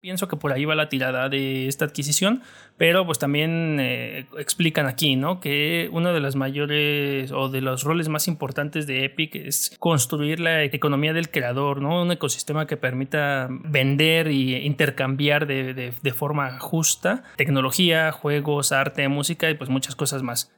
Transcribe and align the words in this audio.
Pienso 0.00 0.28
que 0.28 0.36
por 0.36 0.50
ahí 0.54 0.64
va 0.64 0.74
la 0.74 0.88
tirada 0.88 1.28
de 1.28 1.68
esta 1.68 1.84
adquisición, 1.84 2.40
pero 2.78 3.04
pues 3.04 3.18
también 3.18 3.76
eh, 3.80 4.24
explican 4.38 4.86
aquí, 4.86 5.14
¿no? 5.14 5.40
Que 5.40 5.90
uno 5.92 6.14
de 6.14 6.20
los 6.20 6.36
mayores 6.36 7.30
o 7.32 7.50
de 7.50 7.60
los 7.60 7.84
roles 7.84 8.08
más 8.08 8.26
importantes 8.26 8.86
de 8.86 9.04
Epic 9.04 9.34
es 9.34 9.76
construir 9.78 10.40
la 10.40 10.62
economía 10.62 11.12
del 11.12 11.30
creador, 11.30 11.82
¿no? 11.82 12.00
Un 12.00 12.12
ecosistema 12.12 12.66
que 12.66 12.78
permita 12.78 13.48
vender 13.50 14.28
e 14.28 14.64
intercambiar 14.64 15.46
de, 15.46 15.74
de 15.74 16.12
forma 16.14 16.58
justa 16.60 17.22
tecnología, 17.36 18.10
juegos, 18.10 18.72
arte, 18.72 19.06
música 19.08 19.50
y 19.50 19.54
pues 19.54 19.68
muchas 19.68 19.96
cosas 19.96 20.22
más. 20.22 20.50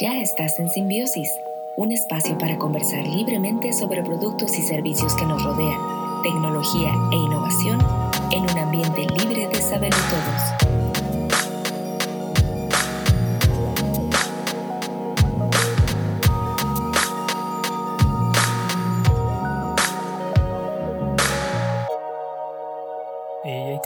Ya 0.00 0.20
estás 0.20 0.60
en 0.60 0.68
Simbiosis, 0.68 1.28
un 1.76 1.90
espacio 1.90 2.38
para 2.38 2.56
conversar 2.56 3.04
libremente 3.04 3.72
sobre 3.72 4.04
productos 4.04 4.56
y 4.56 4.62
servicios 4.62 5.16
que 5.16 5.26
nos 5.26 5.42
rodean, 5.42 6.22
tecnología 6.22 6.92
e 7.10 7.16
innovación 7.16 8.13
en 8.34 8.42
un 8.50 8.58
ambiente 8.58 9.06
libre 9.16 9.46
de 9.46 9.62
saberlo 9.62 10.73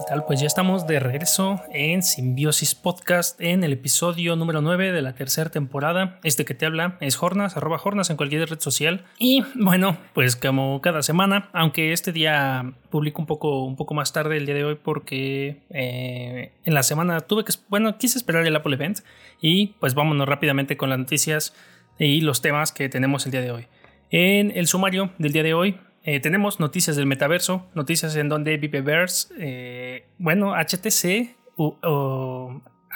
todos. 0.08 0.24
Pues 0.26 0.40
ya 0.40 0.46
estamos 0.46 0.86
de 0.86 1.00
regreso 1.00 1.60
en 1.72 2.02
Simbiosis 2.02 2.74
Podcast 2.74 3.40
en 3.40 3.64
el 3.64 3.72
episodio 3.72 4.36
número 4.36 4.60
9 4.60 4.92
de 4.92 5.02
la 5.02 5.14
tercera 5.14 5.50
temporada. 5.50 6.18
Este 6.22 6.44
que 6.44 6.54
te 6.54 6.66
habla 6.66 6.96
es 7.00 7.16
Jornas, 7.16 7.56
arroba 7.56 7.78
Jornas 7.78 8.10
en 8.10 8.16
cualquier 8.16 8.48
red 8.48 8.60
social. 8.60 9.04
Y 9.18 9.44
bueno, 9.54 9.98
pues 10.14 10.36
como 10.36 10.80
cada 10.80 11.02
semana, 11.02 11.50
aunque 11.52 11.92
este 11.92 12.12
día 12.12 12.74
publico 12.90 13.20
un 13.20 13.26
poco, 13.26 13.64
un 13.64 13.76
poco 13.76 13.94
más 13.94 14.12
tarde 14.12 14.36
el 14.36 14.46
día 14.46 14.54
de 14.54 14.64
hoy 14.64 14.78
porque 14.82 15.62
eh, 15.70 16.52
en 16.64 16.74
la 16.74 16.82
semana 16.82 17.20
tuve 17.20 17.44
que, 17.44 17.52
bueno, 17.68 17.98
quise 17.98 18.18
esperar 18.18 18.46
el 18.46 18.56
Apple 18.56 18.74
Event 18.74 19.00
y 19.40 19.68
pues 19.80 19.94
vámonos 19.94 20.28
rápidamente 20.28 20.77
con 20.77 20.90
las 20.90 20.98
noticias 20.98 21.55
y 21.98 22.20
los 22.20 22.40
temas 22.40 22.72
que 22.72 22.88
tenemos 22.88 23.27
el 23.27 23.33
día 23.33 23.40
de 23.40 23.50
hoy. 23.50 23.66
En 24.11 24.52
el 24.56 24.66
sumario 24.66 25.11
del 25.18 25.33
día 25.33 25.42
de 25.42 25.55
hoy 25.55 25.78
eh, 26.11 26.20
tenemos 26.20 26.59
noticias 26.59 26.97
del 26.97 27.05
metaverso, 27.05 27.67
noticias 27.75 28.17
en 28.17 28.31
donde 28.31 28.56
Vipeverse, 28.56 29.28
eh, 29.39 30.09
bueno, 30.17 30.55
HTC 30.55 31.37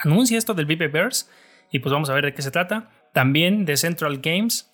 anuncia 0.02 0.38
esto 0.38 0.54
del 0.54 0.64
Vipeverse 0.64 1.26
y 1.70 1.80
pues 1.80 1.92
vamos 1.92 2.08
a 2.08 2.14
ver 2.14 2.24
de 2.24 2.32
qué 2.32 2.40
se 2.40 2.50
trata. 2.50 2.88
También 3.12 3.66
de 3.66 3.76
Central 3.76 4.20
Games, 4.22 4.72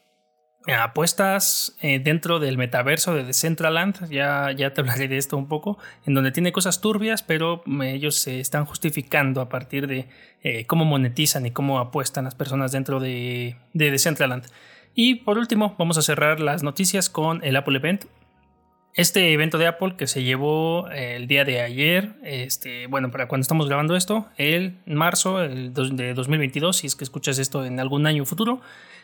eh, 0.69 0.72
apuestas 0.72 1.77
dentro 1.83 2.39
del 2.39 2.59
metaverso 2.59 3.12
de 3.12 3.25
Decentraland, 3.25 4.09
ya, 4.09 4.53
ya 4.53 4.72
te 4.72 4.83
hablaré 4.83 5.09
de 5.09 5.16
esto 5.16 5.36
un 5.36 5.48
poco, 5.48 5.77
en 6.06 6.14
donde 6.14 6.31
tiene 6.31 6.53
cosas 6.53 6.81
turbias, 6.81 7.25
pero 7.25 7.64
ellos 7.83 8.14
se 8.14 8.39
están 8.39 8.66
justificando 8.66 9.41
a 9.41 9.48
partir 9.48 9.89
de 9.89 10.06
cómo 10.69 10.84
monetizan 10.84 11.44
y 11.44 11.50
cómo 11.50 11.81
apuestan 11.81 12.22
las 12.22 12.36
personas 12.36 12.70
dentro 12.70 13.00
de, 13.00 13.56
de 13.72 13.91
Decentraland. 13.91 14.44
Y 14.94 15.16
por 15.16 15.39
último, 15.39 15.75
vamos 15.77 15.98
a 15.98 16.03
cerrar 16.03 16.41
las 16.41 16.62
noticias 16.62 17.09
con 17.09 17.42
el 17.44 17.56
Apple 17.56 17.78
Event, 17.78 18.06
este 18.98 19.32
evento 19.32 19.58
de 19.58 19.68
Apple 19.68 19.94
que 19.96 20.08
se 20.08 20.24
llevó 20.24 20.91
eh, 20.91 21.14
el 21.14 21.28
día 21.28 21.44
de 21.44 21.60
ayer, 21.60 22.16
este, 22.24 22.88
bueno, 22.88 23.12
para 23.12 23.28
cuando 23.28 23.42
estamos 23.42 23.68
grabando 23.68 23.94
esto, 23.94 24.27
el 24.36 24.74
marzo 24.86 25.38
de 25.38 26.14
2022, 26.14 26.78
si 26.78 26.88
es 26.88 26.96
que 26.96 27.04
escuchas 27.04 27.38
esto 27.38 27.64
en 27.64 27.78
algún 27.78 28.08
año 28.08 28.24
futuro, 28.24 28.60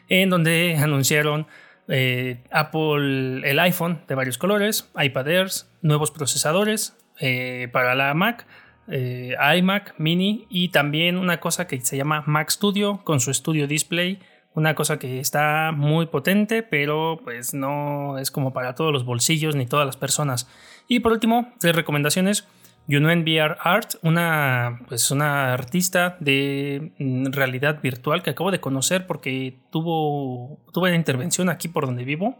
en 0.08 0.30
donde 0.30 0.76
anunciaron 0.82 1.46
eh, 1.86 2.42
Apple, 2.50 3.48
el 3.48 3.58
iPhone 3.60 4.00
de 4.08 4.16
varios 4.16 4.36
colores, 4.36 4.90
iPad 5.00 5.28
Airs, 5.28 5.70
nuevos 5.80 6.10
procesadores 6.10 6.96
eh, 7.20 7.68
para 7.70 7.94
la 7.94 8.12
Mac, 8.14 8.48
iMac 8.88 9.94
Mini 9.96 10.46
y 10.50 10.70
también 10.70 11.16
una 11.16 11.38
cosa 11.38 11.68
que 11.68 11.80
se 11.80 11.96
llama 11.96 12.24
Mac 12.26 12.50
Studio 12.50 13.00
con 13.04 13.20
su 13.20 13.32
Studio 13.32 13.68
Display 13.68 14.18
una 14.54 14.74
cosa 14.74 14.98
que 14.98 15.20
está 15.20 15.72
muy 15.72 16.06
potente, 16.06 16.62
pero 16.62 17.20
pues 17.22 17.54
no 17.54 18.18
es 18.18 18.30
como 18.30 18.52
para 18.52 18.74
todos 18.74 18.92
los 18.92 19.04
bolsillos 19.04 19.56
ni 19.56 19.66
todas 19.66 19.86
las 19.86 19.96
personas. 19.96 20.48
Y 20.88 21.00
por 21.00 21.12
último, 21.12 21.52
tres 21.58 21.74
recomendaciones. 21.74 22.46
Yunuen 22.86 23.22
VR 23.22 23.56
Art, 23.60 23.94
una, 24.02 24.80
pues 24.88 25.10
una 25.10 25.54
artista 25.54 26.18
de 26.20 26.92
mm, 26.98 27.32
realidad 27.32 27.80
virtual 27.82 28.22
que 28.22 28.30
acabo 28.30 28.50
de 28.50 28.60
conocer 28.60 29.06
porque 29.06 29.58
tuvo, 29.70 30.60
tuvo 30.72 30.84
una 30.84 30.94
intervención 30.94 31.48
aquí 31.48 31.68
por 31.68 31.86
donde 31.86 32.04
vivo. 32.04 32.36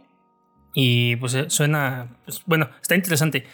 Y 0.73 1.15
pues 1.15 1.33
eh, 1.33 1.49
suena, 1.49 2.17
pues, 2.25 2.43
bueno, 2.45 2.69
está 2.81 2.95
interesante. 2.95 3.45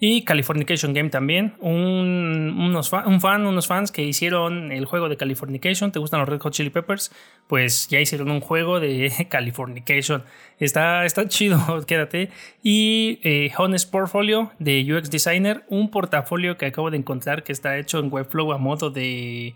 Y 0.00 0.22
Californication 0.22 0.94
Game 0.94 1.10
también. 1.10 1.54
Un, 1.58 2.54
unos 2.56 2.92
un 2.92 3.20
fan, 3.20 3.46
unos 3.46 3.66
fans 3.66 3.90
que 3.90 4.02
hicieron 4.04 4.70
el 4.70 4.84
juego 4.84 5.08
de 5.08 5.16
Californication. 5.16 5.90
¿Te 5.90 5.98
gustan 5.98 6.20
los 6.20 6.28
Red 6.28 6.40
Hot 6.40 6.52
Chili 6.52 6.70
Peppers? 6.70 7.10
Pues 7.48 7.88
ya 7.88 7.98
hicieron 7.98 8.30
un 8.30 8.40
juego 8.40 8.78
de 8.78 9.26
Californication. 9.28 10.22
Está, 10.60 11.04
está 11.04 11.26
chido, 11.26 11.58
quédate. 11.86 12.30
Y 12.62 13.18
eh, 13.24 13.50
Honest 13.58 13.90
Portfolio 13.90 14.52
de 14.60 14.86
UX 14.92 15.10
Designer. 15.10 15.64
Un 15.68 15.90
portafolio 15.90 16.56
que 16.56 16.66
acabo 16.66 16.90
de 16.90 16.98
encontrar 16.98 17.42
que 17.42 17.52
está 17.52 17.76
hecho 17.76 17.98
en 17.98 18.12
Webflow 18.12 18.52
a 18.52 18.58
modo 18.58 18.90
de. 18.90 19.54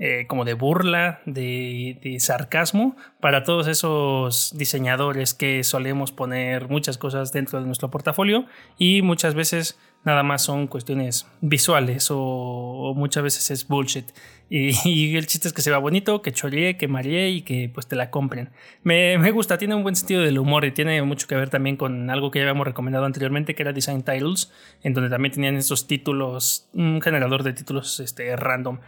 Eh, 0.00 0.26
como 0.26 0.44
de 0.44 0.54
burla, 0.54 1.20
de, 1.24 2.00
de, 2.02 2.18
sarcasmo 2.18 2.96
para 3.20 3.44
todos 3.44 3.68
esos 3.68 4.52
diseñadores 4.58 5.34
que 5.34 5.62
solemos 5.62 6.10
poner 6.10 6.68
muchas 6.68 6.98
cosas 6.98 7.32
dentro 7.32 7.60
de 7.60 7.66
nuestro 7.66 7.92
portafolio 7.92 8.44
y 8.76 9.02
muchas 9.02 9.36
veces 9.36 9.78
nada 10.04 10.22
más 10.22 10.42
son 10.42 10.66
cuestiones 10.66 11.26
visuales 11.40 12.08
o, 12.10 12.92
muchas 12.96 13.22
veces 13.22 13.50
es 13.50 13.66
bullshit. 13.68 14.06
Y, 14.50 15.16
el 15.16 15.26
chiste 15.26 15.48
es 15.48 15.54
que 15.54 15.62
se 15.62 15.70
vea 15.70 15.78
bonito, 15.78 16.22
que 16.22 16.30
choree, 16.30 16.76
que 16.76 16.86
maree 16.86 17.30
y 17.30 17.42
que 17.42 17.70
pues 17.72 17.88
te 17.88 17.96
la 17.96 18.10
compren. 18.10 18.50
Me, 18.82 19.16
me, 19.18 19.30
gusta, 19.32 19.58
tiene 19.58 19.74
un 19.74 19.82
buen 19.82 19.96
sentido 19.96 20.20
del 20.22 20.38
humor 20.38 20.64
y 20.66 20.70
tiene 20.70 21.02
mucho 21.02 21.26
que 21.26 21.34
ver 21.34 21.48
también 21.48 21.76
con 21.76 22.10
algo 22.10 22.30
que 22.30 22.38
ya 22.38 22.44
habíamos 22.44 22.66
recomendado 22.66 23.06
anteriormente, 23.06 23.54
que 23.54 23.62
era 23.62 23.72
Design 23.72 24.02
Titles, 24.02 24.52
en 24.82 24.92
donde 24.92 25.08
también 25.08 25.32
tenían 25.32 25.56
esos 25.56 25.88
títulos, 25.88 26.68
un 26.74 27.00
generador 27.00 27.42
de 27.42 27.54
títulos 27.54 27.98
este, 28.00 28.36
random. 28.36 28.78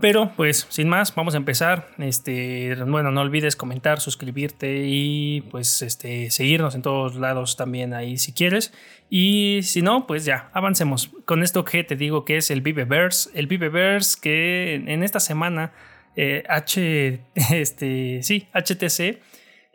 Pero 0.00 0.32
pues 0.34 0.66
sin 0.70 0.88
más, 0.88 1.14
vamos 1.14 1.34
a 1.34 1.36
empezar. 1.36 1.88
Este, 1.98 2.74
bueno, 2.84 3.12
no 3.12 3.20
olvides 3.20 3.54
comentar, 3.54 4.00
suscribirte 4.00 4.82
y 4.86 5.42
pues 5.50 5.82
este, 5.82 6.30
seguirnos 6.30 6.74
en 6.74 6.82
todos 6.82 7.14
lados 7.14 7.56
también 7.56 7.94
ahí 7.94 8.18
si 8.18 8.32
quieres. 8.32 8.72
Y 9.08 9.60
si 9.62 9.82
no, 9.82 10.06
pues 10.06 10.24
ya, 10.24 10.50
avancemos. 10.52 11.10
Con 11.24 11.42
esto 11.42 11.64
que 11.64 11.84
te 11.84 11.94
digo 11.94 12.24
que 12.24 12.38
es 12.38 12.50
el 12.50 12.60
Viveverse. 12.60 13.30
El 13.34 13.46
Viveverse 13.46 14.18
que 14.20 14.74
en 14.74 15.02
esta 15.04 15.20
semana 15.20 15.72
eh, 16.16 16.42
H, 16.48 17.20
este, 17.34 18.22
sí, 18.22 18.48
HTC 18.52 19.20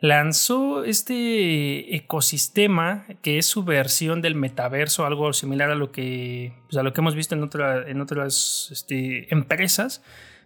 lanzó 0.00 0.84
este 0.84 1.94
ecosistema 1.94 3.04
que 3.22 3.38
es 3.38 3.46
su 3.46 3.64
versión 3.64 4.22
del 4.22 4.34
metaverso, 4.34 5.04
algo 5.04 5.32
similar 5.32 5.70
a 5.70 5.74
lo 5.74 5.92
que, 5.92 6.54
pues, 6.64 6.78
a 6.78 6.82
lo 6.82 6.92
que 6.92 7.00
hemos 7.00 7.14
visto 7.14 7.34
en, 7.34 7.48
en 7.88 8.00
otras 8.00 8.68
este, 8.72 9.32
empresas. 9.32 10.02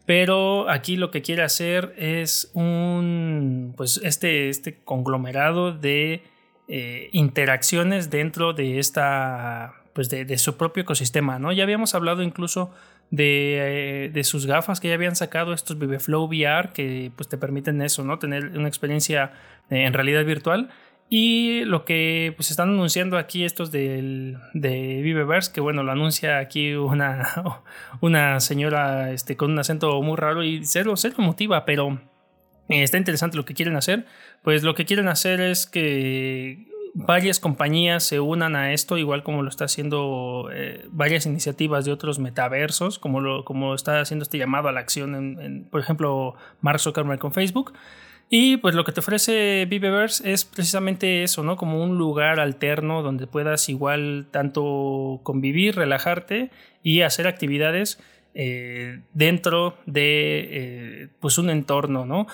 Pero 0.06 0.69
aquí 0.69 0.97
lo 0.97 1.10
que 1.10 1.22
quiere 1.22 1.42
hacer 1.42 1.94
es 1.97 2.50
un, 2.53 3.72
pues 3.76 4.00
este, 4.03 4.50
este 4.50 4.82
conglomerado 4.84 5.72
de 5.72 6.22
eh, 6.69 7.09
interacciones 7.12 8.10
dentro 8.10 8.53
de 8.53 8.78
esta, 8.78 9.75
pues 9.94 10.10
de, 10.10 10.26
de, 10.26 10.36
su 10.36 10.59
propio 10.59 10.82
ecosistema, 10.82 11.38
¿no? 11.38 11.53
Ya 11.53 11.62
habíamos 11.62 11.94
hablado 11.94 12.22
incluso 12.22 12.71
de, 13.10 14.10
de, 14.12 14.25
sus 14.25 14.47
gafas 14.47 14.81
que 14.81 14.88
ya 14.88 14.94
habían 14.94 15.15
sacado 15.16 15.53
estos 15.53 15.78
Viveflow 15.78 16.25
VR 16.25 16.70
que 16.72 17.12
pues 17.15 17.28
te 17.28 17.38
permiten 17.38 17.81
eso, 17.82 18.04
¿no? 18.04 18.19
Tener 18.19 18.56
una 18.59 18.69
experiencia 18.69 19.32
en 19.70 19.92
realidad 19.92 20.25
virtual. 20.25 20.70
Y 21.10 21.65
lo 21.65 21.84
que 21.84 22.32
pues 22.37 22.50
están 22.50 22.70
anunciando 22.70 23.19
aquí 23.19 23.44
estos 23.44 23.70
del, 23.70 24.38
de 24.54 25.00
Viveverse, 25.03 25.53
que 25.53 25.60
bueno, 25.60 25.82
lo 25.82 25.92
anuncia 25.92 26.38
aquí 26.38 26.75
una, 26.75 27.62
una 28.01 28.41
señora 28.41 29.12
este, 29.12 29.36
con 29.36 29.53
un 29.53 29.59
acento 29.59 30.00
muy 30.03 30.16
raro 30.16 30.42
y 30.42 30.65
se 30.65 30.83
lo, 30.83 30.97
se 30.97 31.10
lo 31.10 31.18
motiva, 31.18 31.65
pero 31.65 32.00
está 32.68 32.97
interesante 32.97 33.36
lo 33.36 33.45
que 33.45 33.54
quieren 33.54 33.77
hacer. 33.77 34.07
Pues 34.42 34.62
lo 34.62 34.74
que 34.74 34.86
quieren 34.86 35.09
hacer 35.09 35.41
es 35.41 35.66
que 35.66 36.66
varias 36.95 37.41
compañías 37.41 38.05
se 38.05 38.21
unan 38.21 38.55
a 38.55 38.73
esto, 38.73 38.97
igual 38.97 39.25
como 39.25 39.43
lo 39.43 39.49
está 39.49 39.65
haciendo 39.65 40.49
eh, 40.53 40.87
varias 40.91 41.27
iniciativas 41.27 41.85
de 41.85 41.93
otros 41.93 42.21
metaversos, 42.21 43.01
como, 43.01 43.21
lo, 43.21 43.45
como 43.45 43.75
está 43.75 44.01
haciendo 44.01 44.23
este 44.23 44.39
llamado 44.39 44.69
a 44.69 44.73
la 44.73 44.81
acción, 44.81 45.15
en, 45.15 45.65
por 45.65 45.81
ejemplo, 45.81 46.37
Mark 46.61 46.81
Zuckerberg 46.81 47.19
con 47.19 47.33
Facebook. 47.33 47.75
Y 48.31 48.57
pues 48.57 48.75
lo 48.75 48.85
que 48.85 48.93
te 48.93 49.01
ofrece 49.01 49.67
Viveverse 49.67 50.33
es 50.33 50.45
precisamente 50.45 51.25
eso, 51.25 51.43
¿no? 51.43 51.57
Como 51.57 51.83
un 51.83 51.99
lugar 51.99 52.41
alterno 52.41 53.03
donde 53.03 53.27
puedas 53.27 53.69
igual 53.69 54.29
tanto 54.31 55.21
convivir, 55.25 55.77
relajarte 55.77 56.51
y 56.83 57.03
hacer 57.03 57.27
actividades 57.27 58.01
eh, 58.35 59.03
dentro 59.13 59.77
de 59.85 60.49
eh, 60.51 61.09
pues 61.21 61.39
un 61.39 61.51
entorno, 61.51 62.07
¿no? 62.07 62.27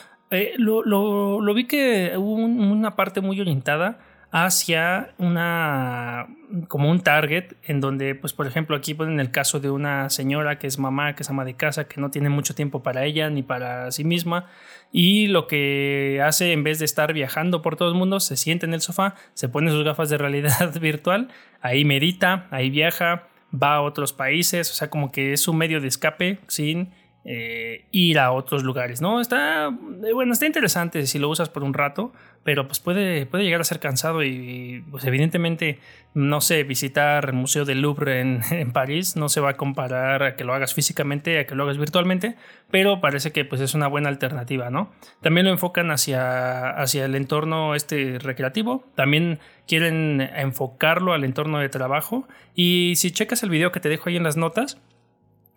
lo, 0.59 0.85
lo, 0.85 1.55
vi 1.55 1.67
que 1.67 2.12
hubo 2.17 2.35
una 2.35 2.95
parte 2.95 3.21
muy 3.21 3.41
orientada 3.41 3.99
hacia 4.32 5.12
una 5.19 6.29
como 6.69 6.91
un 6.91 7.00
target 7.00 7.55
en 7.65 7.81
donde 7.81 8.15
pues 8.15 8.32
por 8.32 8.47
ejemplo 8.47 8.77
aquí 8.77 8.94
ponen 8.94 9.19
el 9.19 9.32
caso 9.32 9.59
de 9.59 9.71
una 9.71 10.09
señora 10.09 10.59
que 10.59 10.69
es 10.69 10.79
mamá 10.79 11.15
que 11.15 11.25
es 11.25 11.31
ama 11.31 11.44
de 11.44 11.55
casa 11.55 11.88
que 11.88 12.00
no 12.00 12.11
tiene 12.11 12.29
mucho 12.29 12.55
tiempo 12.55 12.82
para 12.82 13.05
ella 13.05 13.29
ni 13.29 13.43
para 13.43 13.91
sí 13.91 14.05
misma 14.05 14.47
y 14.93 15.27
lo 15.27 15.49
que 15.49 16.21
hace 16.25 16.53
en 16.53 16.62
vez 16.62 16.79
de 16.79 16.85
estar 16.85 17.12
viajando 17.12 17.61
por 17.61 17.75
todo 17.75 17.88
el 17.88 17.97
mundo 17.97 18.21
se 18.21 18.37
siente 18.37 18.67
en 18.67 18.75
el 18.75 18.81
sofá 18.81 19.17
se 19.35 19.49
pone 19.49 19.71
sus 19.71 19.85
gafas 19.85 20.11
de 20.11 20.19
realidad 20.19 20.73
virtual 20.81 21.29
ahí 21.61 21.85
medita 21.85 22.47
ahí 22.50 22.71
viaja 22.71 23.26
va 23.53 23.75
a 23.75 23.83
otros 23.83 24.12
países 24.12 24.71
o 24.71 24.75
sea 24.75 24.91
como 24.91 25.11
que 25.11 25.33
es 25.33 25.49
un 25.49 25.59
medio 25.59 25.81
de 25.81 25.88
escape 25.88 26.38
sin 26.47 26.91
eh, 27.22 27.84
ir 27.90 28.19
a 28.19 28.32
otros 28.32 28.64
lugares, 28.64 29.02
¿no? 29.02 29.20
Está, 29.20 29.69
eh, 29.69 30.12
bueno, 30.14 30.32
está 30.32 30.46
interesante 30.46 31.06
si 31.06 31.19
lo 31.19 31.28
usas 31.28 31.50
por 31.50 31.62
un 31.62 31.75
rato, 31.75 32.12
pero 32.44 32.67
pues 32.67 32.81
puede, 32.81 33.26
puede 33.26 33.44
llegar 33.44 33.61
a 33.61 33.64
ser 33.64 33.78
cansado 33.78 34.25
y, 34.25 34.82
pues 34.90 35.05
evidentemente, 35.05 35.78
no 36.14 36.40
sé, 36.40 36.64
visitar 36.64 37.26
el 37.26 37.32
Museo 37.34 37.67
del 37.67 37.82
Louvre 37.82 38.20
en, 38.20 38.40
en, 38.50 38.72
París 38.72 39.17
no 39.17 39.28
se 39.28 39.43
va 39.43 39.50
a 39.50 39.56
comparar 39.58 40.22
a 40.22 40.34
que 40.34 40.44
lo 40.44 40.55
hagas 40.55 40.72
físicamente, 40.72 41.38
a 41.38 41.46
que 41.46 41.55
lo 41.55 41.64
hagas 41.64 41.76
virtualmente, 41.76 42.37
pero 42.70 43.02
parece 43.02 43.32
que 43.32 43.44
pues 43.44 43.61
es 43.61 43.75
una 43.75 43.87
buena 43.87 44.08
alternativa, 44.08 44.70
¿no? 44.70 44.90
También 45.20 45.44
lo 45.44 45.52
enfocan 45.52 45.90
hacia, 45.90 46.70
hacia 46.70 47.05
el 47.05 47.14
entorno 47.14 47.75
este 47.75 48.19
recreativo, 48.19 48.87
también 48.94 49.40
quieren 49.69 50.23
enfocarlo 50.34 51.12
al 51.12 51.25
entorno 51.25 51.58
de 51.58 51.69
trabajo 51.69 52.26
y 52.55 52.94
si 52.96 53.11
checas 53.11 53.43
el 53.43 53.50
video 53.50 53.73
que 53.73 53.81
te 53.81 53.90
dejo 53.90 54.08
ahí 54.08 54.16
en 54.16 54.25
las 54.25 54.38
notas, 54.38 54.78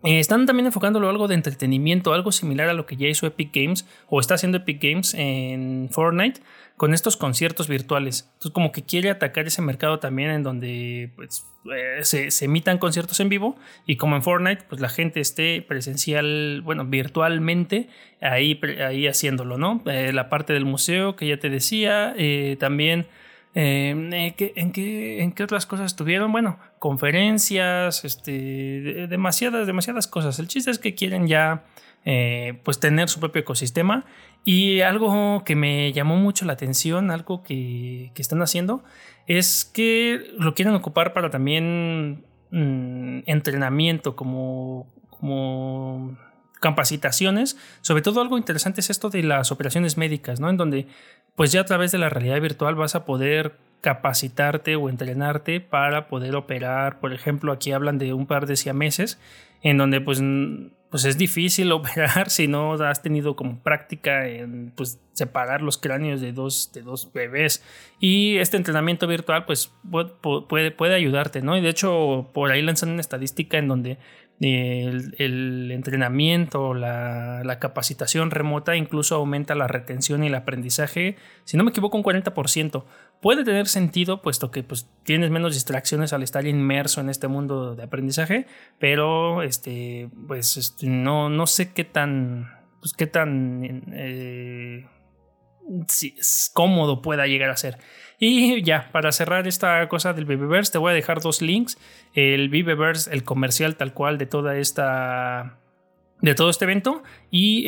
eh, 0.04 0.20
están 0.20 0.46
también 0.46 0.66
enfocándolo 0.66 1.10
algo 1.10 1.28
de 1.28 1.36
entretenimiento, 1.36 2.14
algo 2.14 2.32
similar 2.32 2.68
a 2.68 2.74
lo 2.74 2.86
que 2.86 2.98
ya 2.98 3.08
hizo 3.08 3.26
Epic 3.26 3.52
Games 3.54 3.88
o 4.10 4.20
está 4.20 4.36
haciendo 4.36 4.58
Epic 4.58 4.82
Games 4.82 5.14
en 5.14 5.88
Fortnite 5.92 6.42
con 6.76 6.94
estos 6.94 7.16
conciertos 7.16 7.70
virtuales. 7.70 8.30
Entonces 8.34 8.52
como 8.52 8.72
que 8.72 8.84
quiere 8.84 9.10
atacar 9.10 9.48
ese 9.48 9.62
mercado 9.62 10.00
también 10.00 10.32
en 10.32 10.44
donde 10.44 11.12
pues, 11.16 11.46
eh, 11.74 12.04
se, 12.04 12.46
emitan 12.46 12.80
conciertos 12.80 13.20
en 13.22 13.30
vivo 13.30 13.56
y 13.86 13.96
como 13.96 14.18
en 14.18 14.24
Fortnite 14.24 14.64
pues 14.68 14.82
la 14.82 14.90
gente 14.90 15.22
esté 15.22 15.62
presencial, 15.62 16.62
bueno, 16.64 16.84
virtualmente 16.86 17.88
ahí, 18.20 18.60
ahí 18.86 19.08
haciéndolo, 19.08 19.58
¿no? 19.58 19.82
Eh, 19.86 20.12
la 20.12 20.30
parte 20.30 20.52
del 20.52 20.66
museo 20.66 21.16
que 21.16 21.28
ya 21.28 21.38
te 21.38 21.50
decía, 21.50 22.14
también... 22.60 23.08
Em, 23.56 24.12
¿en, 24.14 24.34
qué, 24.34 24.54
¿En 24.56 25.32
qué 25.32 25.44
otras 25.44 25.66
cosas 25.66 25.88
estuvieron? 25.88 26.32
Bueno, 26.32 26.58
conferencias, 26.80 28.04
este, 28.04 29.08
demasiadas, 29.08 29.68
demasiadas 29.68 30.08
cosas. 30.08 30.40
El 30.40 30.48
chiste 30.48 30.72
es 30.72 30.80
que 30.80 30.96
quieren 30.96 31.28
ya 31.28 31.64
eh, 32.06 32.60
pues 32.64 32.80
tener 32.80 33.10
su 33.10 33.20
propio 33.20 33.42
ecosistema 33.42 34.06
y 34.44 34.82
algo 34.82 35.44
que 35.46 35.56
me 35.56 35.94
llamó 35.94 36.18
mucho 36.18 36.46
la 36.46 36.54
atención, 36.54 37.12
algo 37.12 37.44
que, 37.44 38.12
que 38.16 38.22
están 38.22 38.42
haciendo, 38.42 38.84
es 39.28 39.66
que 39.66 40.34
lo 40.38 40.54
quieren 40.56 40.74
ocupar 40.74 41.14
para 41.14 41.30
también 41.30 42.26
mm, 42.52 43.20
entrenamiento 43.26 44.16
como, 44.16 44.88
como 45.12 46.18
capacitaciones. 46.64 47.58
Sobre 47.82 48.02
todo 48.02 48.22
algo 48.22 48.38
interesante 48.38 48.80
es 48.80 48.90
esto 48.90 49.10
de 49.10 49.22
las 49.22 49.52
operaciones 49.52 49.98
médicas, 49.98 50.40
¿no? 50.40 50.50
En 50.50 50.56
donde 50.56 50.88
pues 51.36 51.52
ya 51.52 51.60
a 51.62 51.66
través 51.66 51.92
de 51.92 51.98
la 51.98 52.08
realidad 52.08 52.40
virtual 52.40 52.76
vas 52.76 52.96
a 52.96 53.04
poder 53.04 53.58
capacitarte 53.82 54.78
o 54.78 54.88
entrenarte 54.88 55.60
para 55.60 56.08
poder 56.08 56.38
operar. 56.38 57.02
Por 57.02 57.12
ejemplo, 57.12 57.52
aquí 57.52 57.74
hablan 57.74 57.98
de 57.98 58.14
un 58.14 58.28
par 58.28 58.46
de 58.48 58.56
siameses 58.56 59.20
en 59.62 59.78
donde 59.78 60.00
pues, 60.00 60.24
pues 60.90 61.04
es 61.04 61.18
difícil 61.18 61.70
operar 61.74 62.30
si 62.30 62.48
no 62.48 62.76
has 62.76 63.02
tenido 63.02 63.36
como 63.36 63.60
práctica 63.60 64.26
en 64.30 64.72
pues, 64.74 65.02
separar 65.12 65.62
los 65.62 65.78
cráneos 65.78 66.22
de 66.22 66.32
dos, 66.32 66.72
de 66.74 66.82
dos 66.82 67.12
bebés. 67.12 67.62
Y 68.00 68.38
este 68.38 68.56
entrenamiento 68.56 69.06
virtual 69.06 69.44
pues 69.44 69.74
puede, 70.48 70.72
puede 70.72 70.96
ayudarte, 70.96 71.42
¿no? 71.42 71.58
Y 71.58 71.62
de 71.62 71.70
hecho 71.70 72.30
por 72.34 72.52
ahí 72.52 72.62
lanzan 72.62 72.92
una 72.92 73.02
estadística 73.02 73.58
en 73.58 73.68
donde 73.68 73.98
el, 74.40 75.72
entrenamiento, 75.72 76.74
la, 76.74 77.58
capacitación 77.60 78.32
remota 78.32 78.76
incluso 78.76 79.16
aumenta 79.16 79.56
la 79.56 79.68
retención 79.68 80.24
y 80.24 80.28
el 80.28 80.36
aprendizaje, 80.36 81.18
si 81.46 81.56
no 81.58 81.64
me 81.64 81.70
equivoco, 81.70 81.98
un 81.98 82.04
40%. 82.04 82.84
Puede 83.22 83.46
tener 83.46 83.68
sentido, 83.68 84.22
puesto 84.22 84.52
que 84.52 84.64
pues, 84.64 84.90
tienes 85.04 85.30
menos 85.30 85.54
distracciones 85.54 86.12
al 86.12 86.24
estar 86.24 86.46
inmerso 86.46 87.00
en 87.00 87.10
este 87.10 87.28
mundo 87.28 87.76
de 87.76 87.84
aprendizaje, 87.84 88.48
pero 88.80 89.44
este, 89.44 90.10
pues, 90.28 90.58
este, 90.58 90.88
no, 90.88 91.30
no 91.30 91.48
sé 91.48 91.72
qué 91.72 91.86
tan, 91.86 92.52
pues, 92.82 92.94
qué 92.94 93.08
tan 93.08 93.84
eh, 93.94 94.88
cómodo 96.54 97.02
pueda 97.02 97.28
llegar 97.28 97.50
a 97.50 97.58
ser. 97.58 97.78
Y 98.26 98.62
ya, 98.64 98.88
para 98.94 99.12
cerrar 99.12 99.50
esta 99.50 99.86
cosa 99.90 100.14
del 100.14 100.24
Viveverse, 100.24 100.72
te 100.72 100.78
voy 100.78 100.92
a 100.92 100.94
dejar 100.94 101.20
dos 101.20 101.42
links. 101.42 101.78
El 102.14 102.48
Viveverse, 102.48 103.12
el 103.12 103.26
comercial 103.26 103.76
tal 103.76 103.94
cual 103.94 104.18
de 104.18 104.26
toda 104.26 104.56
esta 104.56 105.58
de 106.22 106.34
todo 106.34 106.50
este 106.50 106.64
evento 106.64 107.04
y 107.32 107.66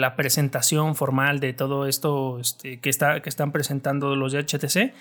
la 0.00 0.16
presentación 0.16 0.96
formal 0.96 1.38
de 1.38 1.52
todo 1.52 1.86
esto 1.86 2.40
este, 2.40 2.80
que, 2.80 2.90
está, 2.90 3.22
que 3.22 3.28
están 3.28 3.52
presentando 3.52 4.16
los 4.16 4.32
de 4.32 4.40
HTC. 4.40 4.94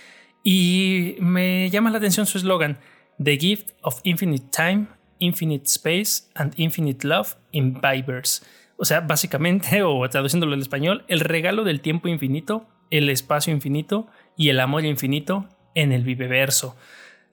Y 0.44 1.16
me 1.18 1.72
llama 1.72 1.90
la 1.90 1.98
atención 1.98 2.28
su 2.28 2.38
eslogan, 2.38 2.78
The 3.18 3.38
Gift 3.38 3.72
of 3.81 4.00
Infinite 4.04 4.46
Time, 4.56 4.86
Infinite 5.18 5.66
Space 5.66 6.30
and 6.36 6.54
Infinite 6.57 7.07
Love 7.07 7.36
in 7.50 7.81
Viveverse. 7.81 8.46
O 8.78 8.86
sea, 8.86 9.00
básicamente, 9.00 9.81
o 9.84 10.07
traduciéndolo 10.07 10.54
al 10.54 10.62
español, 10.62 11.04
el 11.07 11.22
regalo 11.22 11.64
del 11.64 11.81
tiempo 11.81 12.10
infinito, 12.10 12.68
el 12.92 13.10
espacio 13.10 13.52
infinito 13.52 14.07
y 14.42 14.50
el 14.50 14.60
amor 14.60 14.86
infinito 14.86 15.48
en 15.76 15.92
el 15.92 16.04
viveverso. 16.04 16.76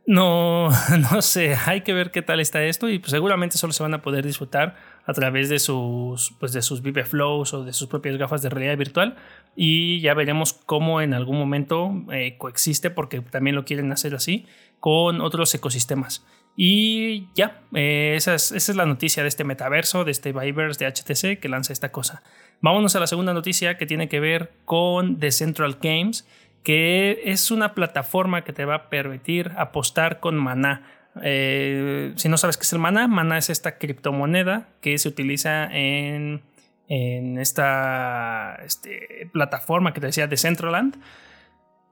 No, 0.06 0.68
no 1.10 1.22
sé, 1.22 1.56
hay 1.66 1.80
que 1.80 1.94
ver 1.94 2.10
qué 2.10 2.20
tal 2.20 2.38
está 2.38 2.62
esto 2.64 2.90
y 2.90 2.98
pues 2.98 3.12
seguramente 3.12 3.56
solo 3.56 3.72
se 3.72 3.82
van 3.82 3.94
a 3.94 4.02
poder 4.02 4.26
disfrutar 4.26 4.76
a 5.06 5.14
través 5.14 5.48
de 5.48 5.58
sus, 5.58 6.34
pues 6.38 6.52
de 6.52 6.60
sus 6.60 6.82
Vive 6.82 7.06
Flows 7.06 7.54
o 7.54 7.64
de 7.64 7.72
sus 7.72 7.88
propias 7.88 8.18
gafas 8.18 8.42
de 8.42 8.50
realidad 8.50 8.76
virtual 8.76 9.16
y 9.56 10.00
ya 10.00 10.12
veremos 10.12 10.52
cómo 10.52 11.00
en 11.00 11.14
algún 11.14 11.38
momento 11.38 11.94
eh, 12.12 12.36
coexiste 12.36 12.90
porque 12.90 13.22
también 13.22 13.56
lo 13.56 13.64
quieren 13.64 13.90
hacer 13.90 14.14
así 14.14 14.44
con 14.80 15.22
otros 15.22 15.54
ecosistemas. 15.54 16.26
Y 16.60 17.28
ya, 17.34 17.62
eh, 17.72 18.14
esa, 18.16 18.34
es, 18.34 18.50
esa, 18.52 18.72
es, 18.72 18.76
la 18.76 18.84
noticia 18.84 19.22
de 19.22 19.28
este 19.28 19.44
metaverso, 19.44 20.04
de 20.04 20.10
este 20.10 20.32
Viverse 20.32 20.84
de 20.84 20.90
HTC 20.90 21.40
que 21.40 21.48
lanza 21.48 21.72
esta 21.72 21.92
cosa. 21.92 22.22
Vámonos 22.60 22.96
a 22.96 23.00
la 23.00 23.06
segunda 23.06 23.32
noticia 23.32 23.78
que 23.78 23.86
tiene 23.86 24.08
que 24.08 24.18
ver 24.18 24.52
con 24.64 25.20
The 25.20 25.30
Central 25.30 25.78
Games, 25.80 26.26
que 26.62 27.22
es 27.24 27.50
una 27.50 27.74
plataforma 27.74 28.44
que 28.44 28.52
te 28.52 28.64
va 28.64 28.74
a 28.74 28.90
permitir 28.90 29.52
apostar 29.56 30.20
con 30.20 30.36
Maná. 30.36 30.82
Eh, 31.22 32.12
si 32.16 32.28
no 32.28 32.36
sabes 32.36 32.56
qué 32.56 32.62
es 32.62 32.72
el 32.72 32.78
Maná, 32.78 33.08
Maná 33.08 33.38
es 33.38 33.50
esta 33.50 33.78
criptomoneda 33.78 34.68
que 34.80 34.96
se 34.98 35.08
utiliza 35.08 35.64
en, 35.72 36.42
en 36.88 37.38
esta 37.38 38.58
este, 38.64 39.28
plataforma 39.32 39.92
que 39.92 40.00
te 40.00 40.06
decía 40.06 40.26
Decentraland. 40.26 40.96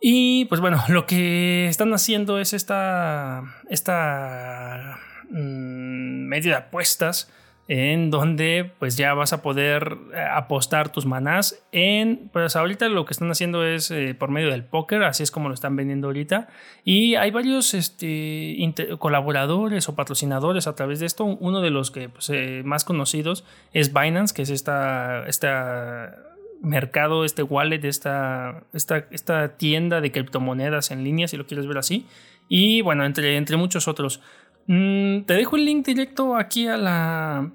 Y 0.01 0.45
pues 0.47 0.61
bueno, 0.61 0.83
lo 0.89 1.07
que 1.07 1.69
están 1.69 1.93
haciendo 1.93 2.39
es 2.39 2.53
esta, 2.53 3.43
esta 3.71 4.99
mmm, 5.31 6.27
medio 6.29 6.51
de 6.51 6.59
apuestas 6.59 7.33
en 7.69 8.11
donde 8.11 8.71
pues 8.79 8.97
ya 8.97 9.13
vas 9.15 9.33
a 9.33 9.43
poder 9.43 9.99
eh, 10.15 10.21
apostar 10.33 10.93
tus 10.93 11.05
manás 11.05 11.65
en 11.73 12.31
pues 12.33 12.55
ahorita 12.55 12.89
lo 12.89 13.05
que 13.05 13.13
están 13.13 13.31
haciendo 13.31 13.65
es 13.65 13.91
eh, 13.91 14.15
por 14.15 14.31
medio 14.31 14.51
del 14.51 14.65
póker 14.65 15.03
así 15.03 15.25
es 15.25 15.33
como 15.33 15.49
lo 15.49 15.55
están 15.55 15.75
vendiendo 15.75 16.07
ahorita 16.07 16.49
y 16.85 17.17
hay 17.17 17.33
varios 17.33 17.75
este, 17.75 18.57
colaboradores 18.99 19.89
o 19.89 19.97
patrocinadores 19.97 20.69
a 20.69 20.77
través 20.77 21.01
de 21.01 21.07
esto 21.07 21.25
uno 21.25 21.61
de 21.61 21.71
los 21.71 21.91
que 21.91 22.09
pues, 22.09 22.31
eh, 22.31 22.63
más 22.65 22.85
conocidos 22.85 23.45
es 23.73 23.93
Binance 23.93 24.33
que 24.33 24.43
es 24.43 24.51
esta, 24.51 25.25
mercado, 26.63 27.25
este 27.25 27.43
wallet, 27.43 27.85
esta, 27.85 28.63
esta, 28.73 29.07
esta 29.11 29.57
tienda 29.57 30.01
de 30.01 30.11
criptomonedas 30.11 30.91
en 30.91 31.05
línea, 31.05 31.29
si 31.29 31.37
lo 31.37 31.47
quieres 31.47 31.67
ver 31.67 31.79
así. 31.79 32.07
Y 32.49 32.81
bueno, 32.81 33.05
entre, 33.05 33.37
entre 33.37 33.57
muchos 33.57 33.89
otros. 33.89 34.21
Mm, 34.67 35.23
te 35.23 35.35
dejo 35.35 35.57
el 35.57 35.65
link 35.65 35.87
directo 35.87 36.37
aquí 36.37 36.67
al 36.67 37.53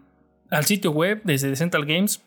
sitio 0.63 0.91
web 0.91 1.21
desde 1.23 1.55
Central 1.55 1.85
Games. 1.85 2.23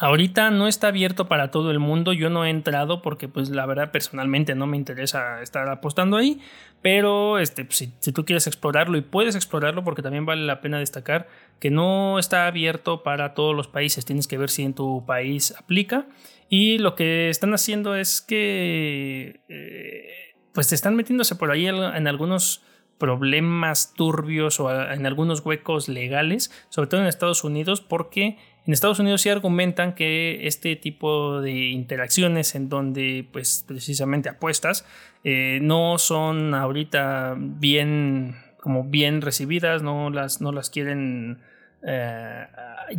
Ahorita 0.00 0.50
no 0.50 0.68
está 0.68 0.88
abierto 0.88 1.28
para 1.28 1.50
todo 1.50 1.70
el 1.70 1.78
mundo, 1.78 2.14
yo 2.14 2.30
no 2.30 2.46
he 2.46 2.50
entrado 2.50 3.02
porque 3.02 3.28
pues 3.28 3.50
la 3.50 3.66
verdad 3.66 3.90
personalmente 3.90 4.54
no 4.54 4.66
me 4.66 4.78
interesa 4.78 5.42
estar 5.42 5.68
apostando 5.68 6.16
ahí, 6.16 6.40
pero 6.80 7.38
este, 7.38 7.66
pues, 7.66 7.90
si, 7.98 8.12
tú 8.12 8.24
quieres 8.24 8.46
explorarlo 8.46 8.96
y 8.96 9.02
puedes 9.02 9.34
explorarlo 9.34 9.84
porque 9.84 10.00
también 10.00 10.24
vale 10.24 10.46
la 10.46 10.62
pena 10.62 10.78
destacar 10.78 11.28
que 11.60 11.70
no 11.70 12.18
está 12.18 12.46
abierto 12.46 13.02
para 13.02 13.34
todos 13.34 13.54
los 13.54 13.68
países, 13.68 14.06
tienes 14.06 14.26
que 14.26 14.38
ver 14.38 14.48
si 14.48 14.62
en 14.62 14.72
tu 14.72 15.04
país 15.04 15.54
aplica. 15.58 16.06
Y 16.48 16.78
lo 16.78 16.94
que 16.94 17.28
están 17.28 17.52
haciendo 17.52 17.94
es 17.94 18.22
que 18.22 19.40
eh, 19.48 20.34
pues 20.54 20.72
están 20.72 20.96
metiéndose 20.96 21.34
por 21.34 21.50
ahí 21.50 21.66
en 21.66 22.08
algunos 22.08 22.62
problemas 23.02 23.94
turbios 23.94 24.60
o 24.60 24.70
en 24.70 25.06
algunos 25.06 25.44
huecos 25.44 25.88
legales, 25.88 26.52
sobre 26.68 26.88
todo 26.88 27.00
en 27.00 27.08
Estados 27.08 27.42
Unidos, 27.42 27.80
porque 27.80 28.38
en 28.64 28.72
Estados 28.72 29.00
Unidos 29.00 29.22
sí 29.22 29.28
argumentan 29.28 29.96
que 29.96 30.46
este 30.46 30.76
tipo 30.76 31.40
de 31.40 31.50
interacciones 31.50 32.54
en 32.54 32.68
donde 32.68 33.26
pues 33.32 33.64
precisamente 33.66 34.28
apuestas 34.28 34.86
eh, 35.24 35.58
no 35.62 35.98
son 35.98 36.54
ahorita 36.54 37.34
bien 37.36 38.36
como 38.60 38.84
bien 38.84 39.20
recibidas, 39.20 39.82
no 39.82 40.08
las, 40.10 40.40
no 40.40 40.52
las 40.52 40.70
quieren 40.70 41.40
eh, 41.84 42.46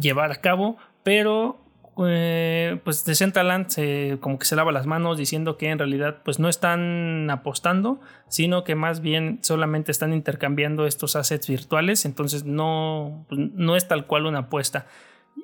llevar 0.01 0.33
a 0.33 0.41
cabo, 0.41 0.75
pero 1.03 1.62
eh, 2.05 2.79
pues 2.83 3.05
Decentraland 3.05 3.69
se, 3.69 4.17
como 4.19 4.39
que 4.39 4.45
se 4.45 4.55
lava 4.55 4.71
las 4.71 4.85
manos 4.85 5.17
diciendo 5.17 5.57
que 5.57 5.69
en 5.69 5.79
realidad 5.79 6.21
pues 6.23 6.39
no 6.39 6.50
están 6.50 7.29
apostando, 7.29 8.01
sino 8.27 8.63
que 8.63 8.75
más 8.75 9.01
bien 9.01 9.39
solamente 9.41 9.91
están 9.91 10.13
intercambiando 10.13 10.88
estos 10.88 11.15
assets 11.15 11.47
virtuales, 11.47 12.05
entonces 12.05 12.45
no, 12.45 13.25
pues, 13.29 13.39
no 13.53 13.75
es 13.75 13.88
tal 13.88 14.07
cual 14.07 14.25
una 14.25 14.39
apuesta. 14.39 14.88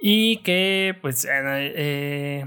Y 0.01 0.37
que 0.37 0.97
pues, 1.01 1.25
eh, 1.25 1.29
eh, 1.31 2.45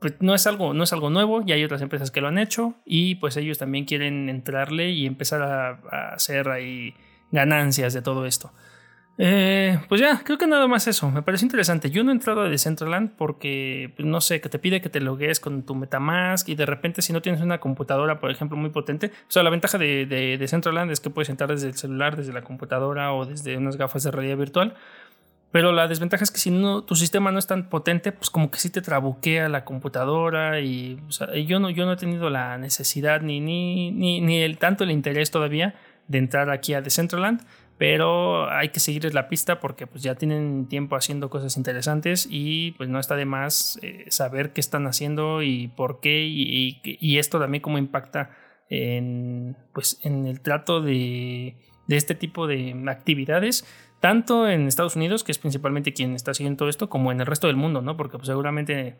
pues, 0.00 0.14
no, 0.20 0.34
es 0.34 0.46
algo, 0.46 0.72
no 0.72 0.84
es 0.84 0.92
algo 0.92 1.10
nuevo, 1.10 1.44
ya 1.44 1.56
hay 1.56 1.64
otras 1.64 1.82
empresas 1.82 2.10
que 2.10 2.20
lo 2.20 2.28
han 2.28 2.38
hecho 2.38 2.74
y 2.84 3.16
pues 3.16 3.36
ellos 3.36 3.58
también 3.58 3.84
quieren 3.84 4.28
entrarle 4.28 4.90
y 4.90 5.06
empezar 5.06 5.42
a, 5.42 5.80
a 5.90 6.14
hacer 6.14 6.48
ahí 6.48 6.94
ganancias 7.32 7.92
de 7.92 8.02
todo 8.02 8.24
esto. 8.26 8.52
Eh, 9.18 9.80
pues 9.88 10.00
ya, 10.00 10.22
creo 10.22 10.36
que 10.36 10.46
nada 10.46 10.66
más 10.66 10.86
eso. 10.86 11.10
Me 11.10 11.22
parece 11.22 11.44
interesante. 11.44 11.90
Yo 11.90 12.04
no 12.04 12.10
he 12.10 12.14
entrado 12.14 12.42
a 12.42 12.48
Decentraland 12.48 13.12
porque, 13.16 13.92
pues 13.96 14.06
no 14.06 14.20
sé, 14.20 14.40
que 14.40 14.48
te 14.48 14.58
pide 14.58 14.80
que 14.80 14.90
te 14.90 15.00
logues 15.00 15.40
con 15.40 15.62
tu 15.62 15.74
Metamask 15.74 16.48
y 16.48 16.54
de 16.54 16.66
repente 16.66 17.00
si 17.02 17.12
no 17.12 17.22
tienes 17.22 17.40
una 17.40 17.58
computadora, 17.58 18.20
por 18.20 18.30
ejemplo, 18.30 18.56
muy 18.56 18.70
potente. 18.70 19.06
O 19.06 19.30
sea, 19.30 19.42
la 19.42 19.50
ventaja 19.50 19.78
de, 19.78 20.06
de 20.06 20.36
Decentraland 20.38 20.90
es 20.90 21.00
que 21.00 21.10
puedes 21.10 21.30
entrar 21.30 21.50
desde 21.50 21.68
el 21.68 21.74
celular, 21.74 22.16
desde 22.16 22.32
la 22.32 22.42
computadora 22.42 23.12
o 23.14 23.24
desde 23.24 23.56
unas 23.56 23.76
gafas 23.76 24.02
de 24.02 24.10
realidad 24.10 24.36
virtual. 24.36 24.74
Pero 25.52 25.72
la 25.72 25.88
desventaja 25.88 26.22
es 26.22 26.30
que 26.30 26.38
si 26.38 26.50
no, 26.50 26.82
tu 26.82 26.96
sistema 26.96 27.32
no 27.32 27.38
es 27.38 27.46
tan 27.46 27.70
potente, 27.70 28.12
pues 28.12 28.28
como 28.28 28.50
que 28.50 28.58
sí 28.58 28.68
te 28.68 28.82
trabuquea 28.82 29.48
la 29.48 29.64
computadora 29.64 30.60
y 30.60 31.00
yo, 31.46 31.60
no, 31.60 31.70
yo 31.70 31.86
no 31.86 31.92
he 31.92 31.96
tenido 31.96 32.28
la 32.28 32.58
necesidad 32.58 33.22
ni, 33.22 33.40
ni, 33.40 33.90
ni, 33.90 34.20
ni 34.20 34.42
el, 34.42 34.58
tanto 34.58 34.84
el 34.84 34.90
interés 34.90 35.30
todavía 35.30 35.74
de 36.08 36.18
entrar 36.18 36.50
aquí 36.50 36.74
a 36.74 36.82
Decentraland 36.82 37.40
pero 37.78 38.50
hay 38.50 38.70
que 38.70 38.80
seguirles 38.80 39.12
la 39.12 39.28
pista 39.28 39.60
porque 39.60 39.86
pues 39.86 40.02
ya 40.02 40.14
tienen 40.14 40.66
tiempo 40.66 40.96
haciendo 40.96 41.28
cosas 41.28 41.56
interesantes 41.56 42.26
y 42.30 42.72
pues 42.72 42.88
no 42.88 42.98
está 42.98 43.16
de 43.16 43.26
más 43.26 43.78
eh, 43.82 44.06
saber 44.08 44.52
qué 44.52 44.60
están 44.60 44.86
haciendo 44.86 45.42
y 45.42 45.68
por 45.68 46.00
qué 46.00 46.24
y, 46.26 47.18
esto 47.18 47.38
también 47.38 47.62
cómo 47.62 47.78
impacta 47.78 48.30
en, 48.68 49.56
pues, 49.74 50.00
en 50.02 50.26
el 50.26 50.40
trato 50.40 50.80
de, 50.80 51.56
de, 51.86 51.96
este 51.96 52.14
tipo 52.14 52.46
de 52.46 52.74
actividades 52.88 53.66
tanto 54.00 54.48
en 54.48 54.66
Estados 54.68 54.96
Unidos 54.96 55.22
que 55.22 55.32
es 55.32 55.38
principalmente 55.38 55.92
quien 55.92 56.14
está 56.14 56.30
haciendo 56.30 56.56
todo 56.56 56.68
esto 56.70 56.88
como 56.88 57.12
en 57.12 57.20
el 57.20 57.26
resto 57.26 57.46
del 57.46 57.56
mundo 57.56 57.82
no 57.82 57.96
porque 57.96 58.16
pues, 58.16 58.28
seguramente 58.28 58.96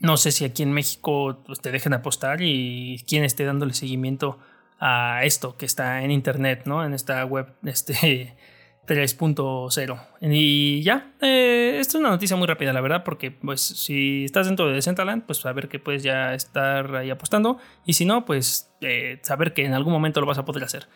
no 0.00 0.16
sé 0.16 0.32
si 0.32 0.44
aquí 0.44 0.64
en 0.64 0.72
México 0.72 1.42
pues, 1.46 1.60
te 1.60 1.70
dejen 1.70 1.94
apostar 1.94 2.40
y 2.42 3.04
quién 3.06 3.22
esté 3.22 3.44
dándole 3.44 3.74
seguimiento 3.74 4.38
a 4.84 5.20
esto 5.22 5.56
que 5.56 5.64
está 5.64 6.02
en 6.02 6.10
internet, 6.10 6.62
¿no? 6.64 6.84
En 6.84 6.92
esta 6.92 7.24
web 7.24 7.54
este 7.64 8.34
3.0. 8.86 10.00
Y 10.20 10.82
ya, 10.82 11.12
eh, 11.20 11.76
es 11.78 11.94
una 11.94 12.10
noticia 12.10 12.36
muy 12.36 12.48
rápida, 12.48 12.72
la 12.72 12.80
verdad, 12.80 13.04
porque 13.04 13.30
pues 13.30 13.60
si 13.60 14.24
estás 14.24 14.46
dentro 14.46 14.66
de 14.66 14.74
Decentraland, 14.74 15.24
pues 15.24 15.38
saber 15.38 15.68
que 15.68 15.78
puedes 15.78 16.02
ya 16.02 16.34
estar 16.34 16.96
ahí 16.96 17.10
apostando 17.10 17.58
y 17.86 17.92
si 17.92 18.04
no, 18.04 18.24
pues 18.24 18.72
eh, 18.80 19.20
saber 19.22 19.54
que 19.54 19.64
en 19.64 19.74
algún 19.74 19.92
momento 19.92 20.20
lo 20.20 20.26
vas 20.26 20.38
a 20.38 20.44
poder 20.44 20.64
hacer. 20.64 20.88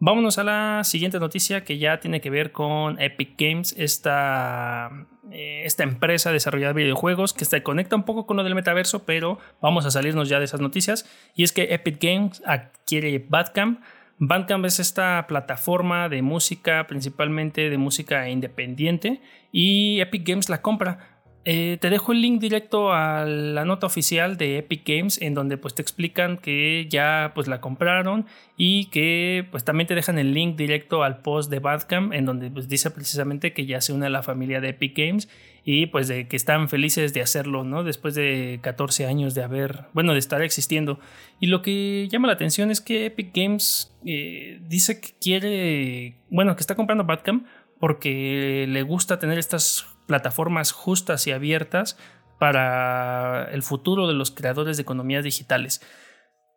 Vámonos 0.00 0.38
a 0.38 0.44
la 0.44 0.84
siguiente 0.84 1.20
noticia 1.20 1.64
que 1.64 1.78
ya 1.78 2.00
tiene 2.00 2.20
que 2.20 2.28
ver 2.28 2.52
con 2.52 3.00
Epic 3.00 3.34
Games, 3.38 3.74
esta, 3.78 4.90
eh, 5.30 5.62
esta 5.64 5.82
empresa 5.84 6.32
desarrolladora 6.32 6.76
de 6.76 6.82
videojuegos 6.82 7.32
que 7.32 7.44
se 7.44 7.62
conecta 7.62 7.96
un 7.96 8.02
poco 8.02 8.26
con 8.26 8.36
lo 8.36 8.44
del 8.44 8.54
metaverso, 8.54 9.04
pero 9.04 9.38
vamos 9.62 9.86
a 9.86 9.90
salirnos 9.90 10.28
ya 10.28 10.38
de 10.40 10.46
esas 10.46 10.60
noticias. 10.60 11.08
Y 11.34 11.44
es 11.44 11.52
que 11.52 11.72
Epic 11.74 12.02
Games 12.02 12.42
adquiere 12.44 13.24
Badcamp. 13.28 13.80
Bandcamp 14.18 14.64
es 14.66 14.78
esta 14.78 15.26
plataforma 15.26 16.08
de 16.08 16.22
música, 16.22 16.86
principalmente 16.86 17.70
de 17.70 17.78
música 17.78 18.28
independiente, 18.28 19.20
y 19.52 20.00
Epic 20.00 20.26
Games 20.26 20.48
la 20.48 20.60
compra. 20.60 21.13
Eh, 21.46 21.76
te 21.78 21.90
dejo 21.90 22.12
el 22.12 22.22
link 22.22 22.40
directo 22.40 22.94
a 22.94 23.26
la 23.26 23.66
nota 23.66 23.86
oficial 23.86 24.38
de 24.38 24.58
Epic 24.58 24.82
Games 24.86 25.20
en 25.20 25.34
donde 25.34 25.58
pues 25.58 25.74
te 25.74 25.82
explican 25.82 26.38
que 26.38 26.86
ya 26.88 27.32
pues 27.34 27.48
la 27.48 27.60
compraron 27.60 28.24
y 28.56 28.86
que 28.86 29.46
pues 29.50 29.62
también 29.62 29.86
te 29.86 29.94
dejan 29.94 30.18
el 30.18 30.32
link 30.32 30.56
directo 30.56 31.02
al 31.02 31.18
post 31.18 31.50
de 31.50 31.58
Badcamp 31.58 32.14
en 32.14 32.24
donde 32.24 32.50
pues 32.50 32.66
dice 32.68 32.90
precisamente 32.90 33.52
que 33.52 33.66
ya 33.66 33.82
se 33.82 33.92
une 33.92 34.06
a 34.06 34.10
la 34.10 34.22
familia 34.22 34.62
de 34.62 34.70
Epic 34.70 34.96
Games 34.96 35.28
y 35.66 35.86
pues 35.86 36.08
de 36.08 36.28
que 36.28 36.36
están 36.36 36.70
felices 36.70 37.12
de 37.12 37.20
hacerlo, 37.20 37.62
¿no? 37.62 37.84
Después 37.84 38.14
de 38.14 38.60
14 38.62 39.06
años 39.06 39.34
de 39.34 39.42
haber, 39.42 39.84
bueno, 39.94 40.12
de 40.12 40.18
estar 40.18 40.42
existiendo. 40.42 40.98
Y 41.40 41.46
lo 41.46 41.62
que 41.62 42.06
llama 42.10 42.26
la 42.26 42.34
atención 42.34 42.70
es 42.70 42.80
que 42.82 43.06
Epic 43.06 43.30
Games 43.34 43.94
eh, 44.06 44.60
dice 44.66 45.00
que 45.00 45.10
quiere, 45.20 46.16
bueno, 46.30 46.54
que 46.54 46.60
está 46.60 46.74
comprando 46.74 47.04
Badcamp 47.04 47.46
porque 47.80 48.66
le 48.68 48.82
gusta 48.82 49.18
tener 49.18 49.38
estas 49.38 49.86
plataformas 50.06 50.72
justas 50.72 51.26
y 51.26 51.32
abiertas 51.32 51.96
para 52.38 53.48
el 53.52 53.62
futuro 53.62 54.06
de 54.06 54.14
los 54.14 54.30
creadores 54.30 54.76
de 54.76 54.82
economías 54.82 55.24
digitales. 55.24 55.80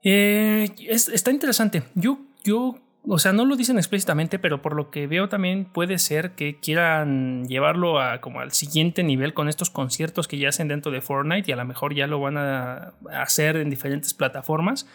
Eh, 0.03 0.69
está 0.87 1.31
interesante. 1.31 1.83
Yo, 1.95 2.19
yo, 2.43 2.75
o 3.03 3.19
sea, 3.19 3.33
no 3.33 3.45
lo 3.45 3.55
dicen 3.55 3.77
explícitamente, 3.77 4.39
pero 4.39 4.61
por 4.61 4.75
lo 4.75 4.89
que 4.91 5.07
veo 5.07 5.29
también 5.29 5.65
puede 5.65 5.97
ser 5.97 6.31
que 6.31 6.59
quieran 6.59 7.47
llevarlo 7.47 7.99
a 7.99 8.21
como 8.21 8.39
al 8.39 8.51
siguiente 8.51 9.03
nivel 9.03 9.33
con 9.33 9.49
estos 9.49 9.69
conciertos 9.69 10.27
que 10.27 10.37
ya 10.37 10.49
hacen 10.49 10.67
dentro 10.67 10.91
de 10.91 11.01
Fortnite 11.01 11.49
y 11.49 11.53
a 11.53 11.57
lo 11.57 11.65
mejor 11.65 11.93
ya 11.93 12.07
lo 12.07 12.19
van 12.19 12.37
a 12.37 12.93
hacer 13.11 13.57
en 13.57 13.69
diferentes 13.69 14.13
plataformas. 14.13 14.87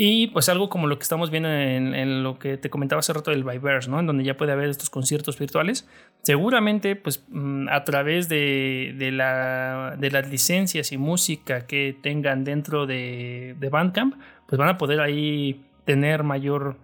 Y 0.00 0.28
pues 0.28 0.48
algo 0.48 0.68
como 0.68 0.86
lo 0.86 0.96
que 0.96 1.02
estamos 1.02 1.28
viendo 1.28 1.50
en, 1.50 2.22
lo 2.22 2.38
que 2.38 2.56
te 2.56 2.70
comentaba 2.70 3.00
hace 3.00 3.12
rato 3.12 3.32
del 3.32 3.42
Viverse, 3.42 3.90
¿no? 3.90 3.98
En 3.98 4.06
donde 4.06 4.22
ya 4.22 4.36
puede 4.36 4.52
haber 4.52 4.68
estos 4.68 4.90
conciertos 4.90 5.36
virtuales. 5.36 5.88
Seguramente, 6.22 6.94
pues 6.94 7.24
mm, 7.30 7.68
a 7.68 7.82
través 7.82 8.28
de, 8.28 8.94
de, 8.96 9.10
la, 9.10 9.96
de 9.98 10.12
las 10.12 10.30
licencias 10.30 10.92
y 10.92 10.98
música 10.98 11.66
que 11.66 11.96
tengan 12.00 12.44
dentro 12.44 12.86
de, 12.86 13.56
de 13.58 13.68
Bandcamp, 13.70 14.14
pues 14.46 14.56
van 14.56 14.68
a 14.68 14.78
poder 14.78 15.00
ahí 15.00 15.64
tener 15.84 16.22
mayor 16.22 16.76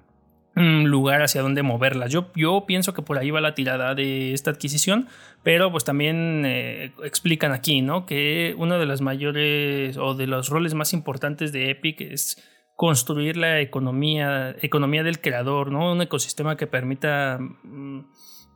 mm, 0.56 0.82
lugar 0.86 1.22
hacia 1.22 1.40
donde 1.40 1.62
moverlas. 1.62 2.10
Yo, 2.10 2.32
yo 2.34 2.64
pienso 2.66 2.94
que 2.94 3.02
por 3.02 3.16
ahí 3.16 3.30
va 3.30 3.40
la 3.40 3.54
tirada 3.54 3.94
de 3.94 4.32
esta 4.32 4.50
adquisición, 4.50 5.06
pero 5.44 5.70
pues 5.70 5.84
también 5.84 6.42
eh, 6.44 6.90
explican 7.04 7.52
aquí, 7.52 7.80
¿no? 7.80 8.06
Que 8.06 8.56
uno 8.58 8.76
de 8.76 8.86
los 8.86 9.02
mayores 9.02 9.98
o 9.98 10.14
de 10.14 10.26
los 10.26 10.48
roles 10.48 10.74
más 10.74 10.92
importantes 10.92 11.52
de 11.52 11.70
Epic 11.70 12.00
es 12.00 12.42
construir 12.76 13.36
la 13.36 13.60
economía, 13.60 14.56
economía 14.60 15.02
del 15.02 15.20
creador, 15.20 15.70
¿no? 15.70 15.92
Un 15.92 16.02
ecosistema 16.02 16.56
que 16.56 16.66
permita 16.66 17.38
mm, 17.38 18.00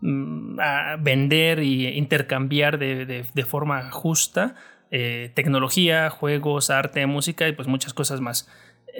mm, 0.00 0.56
vender 1.00 1.60
e 1.60 1.96
intercambiar 1.96 2.78
de, 2.78 3.24
forma 3.46 3.90
justa 3.90 4.56
eh, 4.90 5.30
tecnología, 5.34 6.10
juegos, 6.10 6.70
arte, 6.70 7.06
música 7.06 7.46
y 7.46 7.52
pues 7.52 7.68
muchas 7.68 7.94
cosas 7.94 8.20
más. 8.20 8.48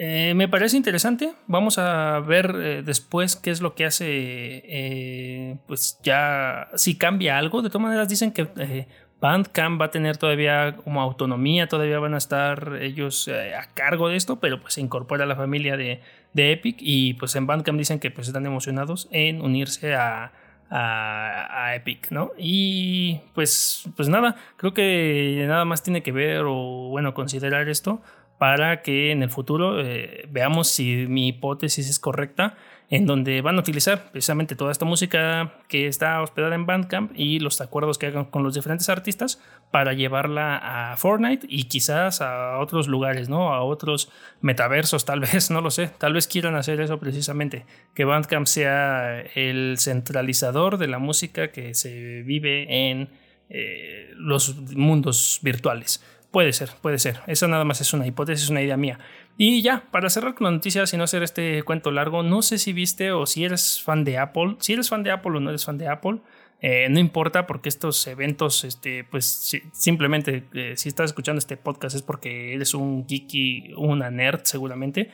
Eh, 0.01 0.33
me 0.35 0.47
parece 0.47 0.77
interesante. 0.77 1.33
Vamos 1.47 1.77
a 1.77 2.19
ver 2.21 2.55
eh, 2.55 2.83
después 2.85 3.35
qué 3.35 3.51
es 3.51 3.59
lo 3.59 3.75
que 3.75 3.85
hace. 3.85 5.59
pues 5.67 5.99
ya. 6.01 6.69
Si 6.75 6.97
cambia 6.97 7.37
algo. 7.37 7.61
De 7.61 7.69
todas 7.69 7.83
maneras, 7.83 8.07
dicen 8.07 8.31
que 8.31 8.87
Bandcamp 9.21 9.81
va 9.81 9.85
a 9.85 9.91
tener 9.91 10.17
todavía 10.17 10.77
como 10.77 11.01
autonomía, 11.01 11.67
todavía 11.67 11.99
van 11.99 12.13
a 12.13 12.17
estar 12.17 12.77
ellos 12.81 13.27
eh, 13.27 13.53
a 13.53 13.73
cargo 13.73 14.07
de 14.07 14.15
esto, 14.15 14.39
pero 14.39 14.61
pues 14.61 14.75
se 14.75 14.81
incorpora 14.81 15.25
a 15.25 15.27
la 15.27 15.35
familia 15.35 15.75
de, 15.75 16.01
Epic 16.35 16.77
y 16.79 17.15
pues 17.15 17.35
en 17.35 17.47
Bandcamp 17.47 17.77
dicen 17.77 17.99
que 17.99 18.11
pues 18.11 18.27
están 18.27 18.45
emocionados 18.45 19.09
en 19.11 19.41
unirse 19.41 19.95
a, 19.95 20.31
a, 20.69 21.75
Epic, 21.75 22.11
¿no? 22.11 22.31
Y 22.37 23.19
pues, 23.33 23.89
pues 23.95 24.07
nada, 24.09 24.35
creo 24.55 24.73
que 24.73 25.43
nada 25.47 25.65
más 25.65 25.83
tiene 25.83 26.03
que 26.03 26.11
ver 26.11 26.43
o 26.45 26.89
bueno, 26.89 27.13
considerar 27.13 27.67
esto 27.67 28.01
para 28.37 28.81
que 28.81 29.11
en 29.11 29.21
el 29.21 29.29
futuro 29.29 29.81
eh, 29.81 30.27
veamos 30.29 30.69
si 30.69 31.07
mi 31.07 31.27
hipótesis 31.27 31.89
es 31.89 31.99
correcta 31.99 32.55
en 32.89 33.05
donde 33.05 33.41
van 33.41 33.57
a 33.57 33.59
utilizar 33.59 34.11
precisamente 34.11 34.55
toda 34.55 34.71
esta 34.71 34.85
música 34.85 35.53
que 35.67 35.87
está 35.87 36.21
hospedada 36.21 36.55
en 36.55 36.65
Bandcamp 36.65 37.11
y 37.15 37.39
los 37.39 37.61
acuerdos 37.61 37.99
que 37.99 38.07
hagan 38.07 38.25
con 38.25 38.43
los 38.43 38.55
diferentes 38.55 38.89
artistas 38.89 39.39
para 39.69 39.93
llevarla 39.93 40.91
a 40.91 40.97
Fortnite 40.97 41.45
y 41.47 41.65
quizás 41.65 42.21
a 42.21 42.57
otros 42.57 42.87
lugares, 42.87 43.29
¿no? 43.29 43.53
A 43.53 43.61
otros 43.61 44.11
metaversos, 44.41 45.05
tal 45.05 45.19
vez, 45.21 45.51
no 45.51 45.61
lo 45.61 45.69
sé. 45.69 45.91
Tal 45.99 46.13
vez 46.13 46.27
quieran 46.27 46.55
hacer 46.55 46.81
eso 46.81 46.99
precisamente, 46.99 47.65
que 47.93 48.05
Bandcamp 48.05 48.47
sea 48.47 49.21
el 49.35 49.75
centralizador 49.77 50.77
de 50.77 50.87
la 50.87 50.97
música 50.97 51.51
que 51.51 51.75
se 51.75 52.23
vive 52.23 52.89
en 52.89 53.09
eh, 53.49 54.09
los 54.15 54.55
mundos 54.75 55.39
virtuales. 55.43 56.03
Puede 56.31 56.53
ser, 56.53 56.69
puede 56.81 56.99
ser. 56.99 57.19
Eso 57.27 57.47
nada 57.47 57.63
más 57.63 57.81
es 57.81 57.93
una 57.93 58.07
hipótesis, 58.07 58.49
una 58.49 58.61
idea 58.61 58.77
mía. 58.77 58.99
Y 59.37 59.61
ya, 59.61 59.83
para 59.91 60.09
cerrar 60.09 60.35
con 60.35 60.45
la 60.45 60.51
noticia, 60.51 60.83
y 60.91 60.97
no 60.97 61.03
hacer 61.03 61.23
este 61.23 61.63
cuento 61.63 61.91
largo, 61.91 62.23
no 62.23 62.41
sé 62.41 62.57
si 62.57 62.73
viste 62.73 63.11
o 63.11 63.25
si 63.25 63.45
eres 63.45 63.81
fan 63.81 64.03
de 64.03 64.17
Apple, 64.17 64.57
si 64.59 64.73
eres 64.73 64.89
fan 64.89 65.03
de 65.03 65.11
Apple 65.11 65.37
o 65.37 65.39
no 65.39 65.49
eres 65.49 65.65
fan 65.65 65.77
de 65.77 65.87
Apple, 65.87 66.19
eh, 66.61 66.87
no 66.89 66.99
importa 66.99 67.47
porque 67.47 67.69
estos 67.69 68.05
eventos, 68.07 68.65
este, 68.65 69.05
pues 69.05 69.55
simplemente 69.71 70.43
eh, 70.53 70.73
si 70.75 70.89
estás 70.89 71.11
escuchando 71.11 71.39
este 71.39 71.55
podcast 71.55 71.95
es 71.95 72.01
porque 72.01 72.53
eres 72.53 72.73
un 72.73 73.07
geeky, 73.07 73.73
una 73.77 74.11
nerd 74.11 74.41
seguramente. 74.43 75.09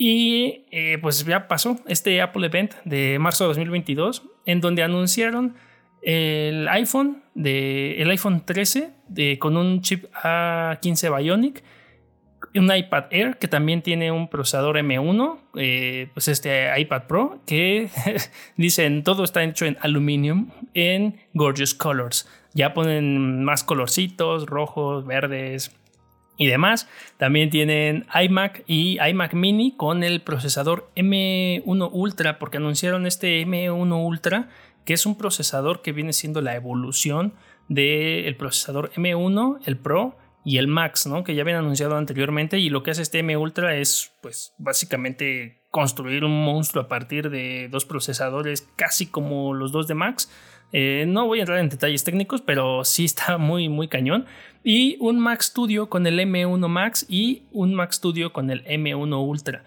Y 0.00 0.66
eh, 0.70 0.98
pues 1.02 1.24
ya 1.24 1.48
pasó 1.48 1.80
este 1.88 2.22
Apple 2.22 2.46
Event 2.46 2.74
de 2.84 3.18
marzo 3.18 3.44
de 3.44 3.48
2022 3.48 4.22
en 4.46 4.60
donde 4.60 4.84
anunciaron 4.84 5.56
el 6.02 6.68
iPhone, 6.68 7.24
de, 7.34 8.00
el 8.00 8.08
iPhone 8.10 8.44
13 8.46 8.97
de, 9.08 9.38
con 9.38 9.56
un 9.56 9.82
chip 9.82 10.06
A15 10.14 11.16
Bionic 11.16 11.62
un 12.58 12.74
iPad 12.74 13.04
Air 13.10 13.38
que 13.38 13.48
también 13.48 13.82
tiene 13.82 14.10
un 14.12 14.28
procesador 14.28 14.76
M1, 14.76 15.38
eh, 15.56 16.08
pues 16.14 16.28
este 16.28 16.68
iPad 16.78 17.02
Pro, 17.04 17.40
que 17.46 17.90
dicen 18.56 19.04
todo 19.04 19.24
está 19.24 19.42
hecho 19.42 19.64
en 19.66 19.76
aluminium 19.80 20.50
en 20.74 21.18
gorgeous 21.34 21.74
colors. 21.74 22.28
Ya 22.54 22.74
ponen 22.74 23.44
más 23.44 23.64
colorcitos, 23.64 24.46
rojos, 24.46 25.06
verdes 25.06 25.76
y 26.36 26.46
demás. 26.46 26.88
También 27.16 27.50
tienen 27.50 28.06
iMac 28.20 28.64
y 28.66 28.98
iMac 29.00 29.34
Mini 29.34 29.76
con 29.76 30.02
el 30.02 30.22
procesador 30.22 30.90
M1 30.96 31.90
Ultra, 31.92 32.38
porque 32.38 32.56
anunciaron 32.56 33.06
este 33.06 33.44
M1 33.44 34.04
Ultra, 34.04 34.48
que 34.84 34.94
es 34.94 35.06
un 35.06 35.16
procesador 35.18 35.82
que 35.82 35.92
viene 35.92 36.12
siendo 36.12 36.40
la 36.40 36.54
evolución 36.54 37.34
del 37.68 38.36
procesador 38.36 38.90
M1, 38.92 39.60
el 39.64 39.76
Pro 39.76 40.16
y 40.44 40.58
el 40.58 40.66
Max, 40.66 41.06
¿no? 41.06 41.24
Que 41.24 41.34
ya 41.34 41.42
habían 41.42 41.58
anunciado 41.58 41.96
anteriormente 41.96 42.58
y 42.58 42.70
lo 42.70 42.82
que 42.82 42.90
hace 42.90 43.02
este 43.02 43.18
M 43.18 43.36
Ultra 43.36 43.76
es, 43.76 44.12
pues, 44.22 44.54
básicamente 44.58 45.60
construir 45.70 46.24
un 46.24 46.44
monstruo 46.44 46.84
a 46.84 46.88
partir 46.88 47.30
de 47.30 47.68
dos 47.70 47.84
procesadores 47.84 48.66
casi 48.76 49.06
como 49.06 49.52
los 49.54 49.72
dos 49.72 49.86
de 49.86 49.94
Max. 49.94 50.30
Eh, 50.72 51.04
no 51.08 51.26
voy 51.26 51.38
a 51.38 51.42
entrar 51.42 51.58
en 51.58 51.68
detalles 51.68 52.04
técnicos, 52.04 52.42
pero 52.42 52.84
sí 52.84 53.04
está 53.04 53.38
muy, 53.38 53.68
muy 53.68 53.88
cañón. 53.88 54.26
Y 54.64 54.96
un 55.00 55.18
Mac 55.18 55.42
Studio 55.42 55.88
con 55.88 56.06
el 56.06 56.18
M1 56.18 56.68
Max 56.68 57.06
y 57.08 57.44
un 57.52 57.74
Mac 57.74 57.92
Studio 57.92 58.32
con 58.32 58.50
el 58.50 58.64
M1 58.64 59.26
Ultra. 59.26 59.64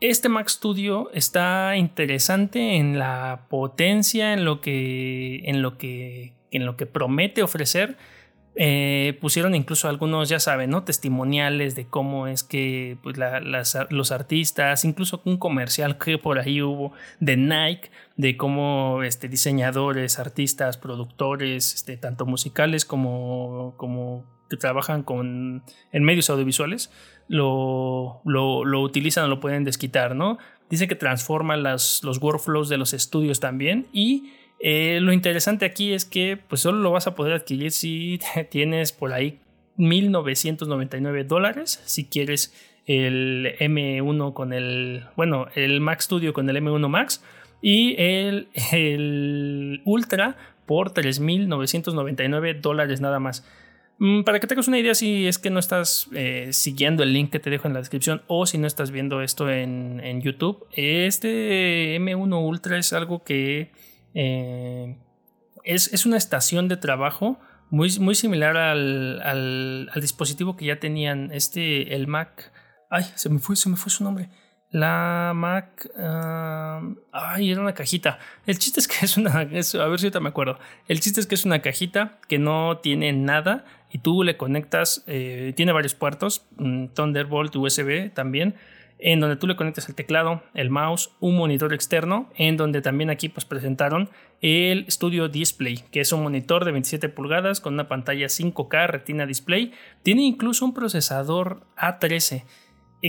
Este 0.00 0.28
Mac 0.28 0.48
Studio 0.48 1.10
está 1.12 1.76
interesante 1.76 2.76
en 2.76 2.98
la 2.98 3.46
potencia, 3.48 4.34
en 4.34 4.44
lo 4.44 4.60
que, 4.60 5.40
en 5.44 5.62
lo 5.62 5.78
que, 5.78 6.35
en 6.50 6.66
lo 6.66 6.76
que 6.76 6.86
promete 6.86 7.42
ofrecer 7.42 7.96
eh, 8.58 9.18
pusieron 9.20 9.54
incluso 9.54 9.86
algunos, 9.86 10.30
ya 10.30 10.40
saben, 10.40 10.70
¿no? 10.70 10.82
Testimoniales 10.82 11.74
de 11.74 11.86
cómo 11.86 12.26
es 12.26 12.42
que 12.42 12.96
pues, 13.02 13.18
los 13.90 14.12
artistas, 14.12 14.86
incluso 14.86 15.20
un 15.26 15.36
comercial 15.36 15.98
que 15.98 16.16
por 16.16 16.38
ahí 16.38 16.62
hubo 16.62 16.92
de 17.20 17.36
Nike, 17.36 17.90
de 18.16 18.38
cómo 18.38 19.02
este, 19.02 19.28
diseñadores, 19.28 20.18
artistas, 20.18 20.78
productores, 20.78 21.74
este, 21.74 21.98
tanto 21.98 22.24
musicales 22.24 22.86
como, 22.86 23.74
como 23.76 24.24
que 24.48 24.56
trabajan 24.56 25.02
con, 25.02 25.62
en 25.92 26.04
medios 26.04 26.30
audiovisuales, 26.30 26.90
lo, 27.28 28.22
lo, 28.24 28.64
lo 28.64 28.80
utilizan 28.80 29.24
o 29.24 29.28
lo 29.28 29.38
pueden 29.38 29.64
desquitar, 29.64 30.16
¿no? 30.16 30.38
Dice 30.70 30.88
que 30.88 30.94
transforma 30.94 31.58
las, 31.58 32.02
los 32.04 32.22
workflows 32.22 32.70
de 32.70 32.78
los 32.78 32.94
estudios 32.94 33.38
también 33.38 33.86
y 33.92 34.32
eh, 34.58 34.98
lo 35.00 35.12
interesante 35.12 35.64
aquí 35.64 35.92
es 35.92 36.04
que 36.04 36.36
pues 36.36 36.60
solo 36.62 36.78
lo 36.78 36.90
vas 36.90 37.06
a 37.06 37.14
poder 37.14 37.34
adquirir 37.34 37.72
si 37.72 38.20
tienes 38.50 38.92
por 38.92 39.12
ahí 39.12 39.38
1999 39.76 41.24
dólares 41.24 41.82
si 41.84 42.06
quieres 42.06 42.54
el 42.86 43.54
M1 43.58 44.32
con 44.32 44.52
el 44.52 45.04
bueno 45.16 45.48
el 45.54 45.80
Mac 45.80 46.00
Studio 46.00 46.32
con 46.32 46.48
el 46.48 46.56
M1 46.56 46.88
Max 46.88 47.22
y 47.60 47.94
el, 47.98 48.48
el 48.72 49.82
Ultra 49.84 50.36
por 50.66 50.92
3999 50.92 52.54
dólares 52.54 53.00
nada 53.00 53.20
más. 53.20 53.44
Mm, 53.98 54.22
para 54.24 54.40
que 54.40 54.46
tengas 54.46 54.68
una 54.68 54.78
idea 54.78 54.94
si 54.94 55.26
es 55.26 55.38
que 55.38 55.48
no 55.48 55.58
estás 55.58 56.08
eh, 56.14 56.48
siguiendo 56.52 57.02
el 57.02 57.12
link 57.14 57.30
que 57.30 57.40
te 57.40 57.48
dejo 57.48 57.66
en 57.66 57.72
la 57.72 57.80
descripción 57.80 58.22
o 58.26 58.44
si 58.44 58.58
no 58.58 58.66
estás 58.66 58.90
viendo 58.90 59.22
esto 59.22 59.50
en, 59.50 60.00
en 60.04 60.20
YouTube 60.20 60.66
este 60.72 61.98
M1 61.98 62.46
Ultra 62.46 62.76
es 62.76 62.92
algo 62.92 63.24
que 63.24 63.70
eh, 64.18 64.96
es, 65.62 66.06
una 66.06 66.16
estación 66.16 66.68
de 66.68 66.78
trabajo 66.78 67.38
muy, 67.68 67.98
muy 67.98 68.14
similar 68.14 68.56
al, 68.56 69.90
dispositivo 70.00 70.56
que 70.56 70.64
ya 70.64 70.80
tenían 70.80 71.30
este, 71.32 71.94
el 71.94 72.06
Mac. 72.06 72.50
Ay, 72.88 73.04
se 73.14 73.28
me 73.28 73.38
fue, 73.40 73.56
se 73.56 73.68
me 73.68 73.76
fue 73.76 73.90
su 73.90 74.04
nombre. 74.04 74.30
La 74.70 75.32
Mac. 75.34 75.90
Ah, 75.98 76.80
ay, 77.12 77.50
era 77.50 77.60
una 77.60 77.74
cajita. 77.74 78.18
El 78.46 78.58
chiste 78.58 78.80
es 78.80 78.88
que 78.88 79.04
es 79.04 79.18
una. 79.18 79.38
a 79.38 79.44
ver 79.44 79.64
si 79.64 79.76
ahorita 79.76 80.20
me 80.20 80.30
acuerdo. 80.30 80.58
El 80.88 81.00
chiste 81.00 81.20
es 81.20 81.26
que 81.26 81.34
es 81.34 81.44
una 81.44 81.60
cajita 81.60 82.18
que 82.26 82.38
no 82.38 82.78
tiene 82.78 83.12
nada 83.12 83.66
y 83.90 83.98
tú 83.98 84.22
le 84.22 84.38
conectas. 84.38 85.04
Eh, 85.06 85.52
tiene 85.56 85.72
varios 85.72 85.94
puertos: 85.94 86.48
Thunderbolt, 86.94 87.54
USB 87.54 88.12
también 88.14 88.56
en 88.98 89.20
donde 89.20 89.36
tú 89.36 89.46
le 89.46 89.56
conectas 89.56 89.88
el 89.88 89.94
teclado, 89.94 90.42
el 90.54 90.70
mouse, 90.70 91.10
un 91.20 91.36
monitor 91.36 91.74
externo, 91.74 92.30
en 92.36 92.56
donde 92.56 92.80
también 92.80 93.10
aquí 93.10 93.28
pues 93.28 93.44
presentaron 93.44 94.10
el 94.40 94.90
Studio 94.90 95.28
Display, 95.28 95.84
que 95.90 96.00
es 96.00 96.12
un 96.12 96.22
monitor 96.22 96.64
de 96.64 96.72
27 96.72 97.08
pulgadas 97.08 97.60
con 97.60 97.74
una 97.74 97.88
pantalla 97.88 98.26
5K 98.26 98.86
Retina 98.86 99.26
Display, 99.26 99.72
tiene 100.02 100.22
incluso 100.22 100.64
un 100.64 100.74
procesador 100.74 101.62
A13 101.76 102.44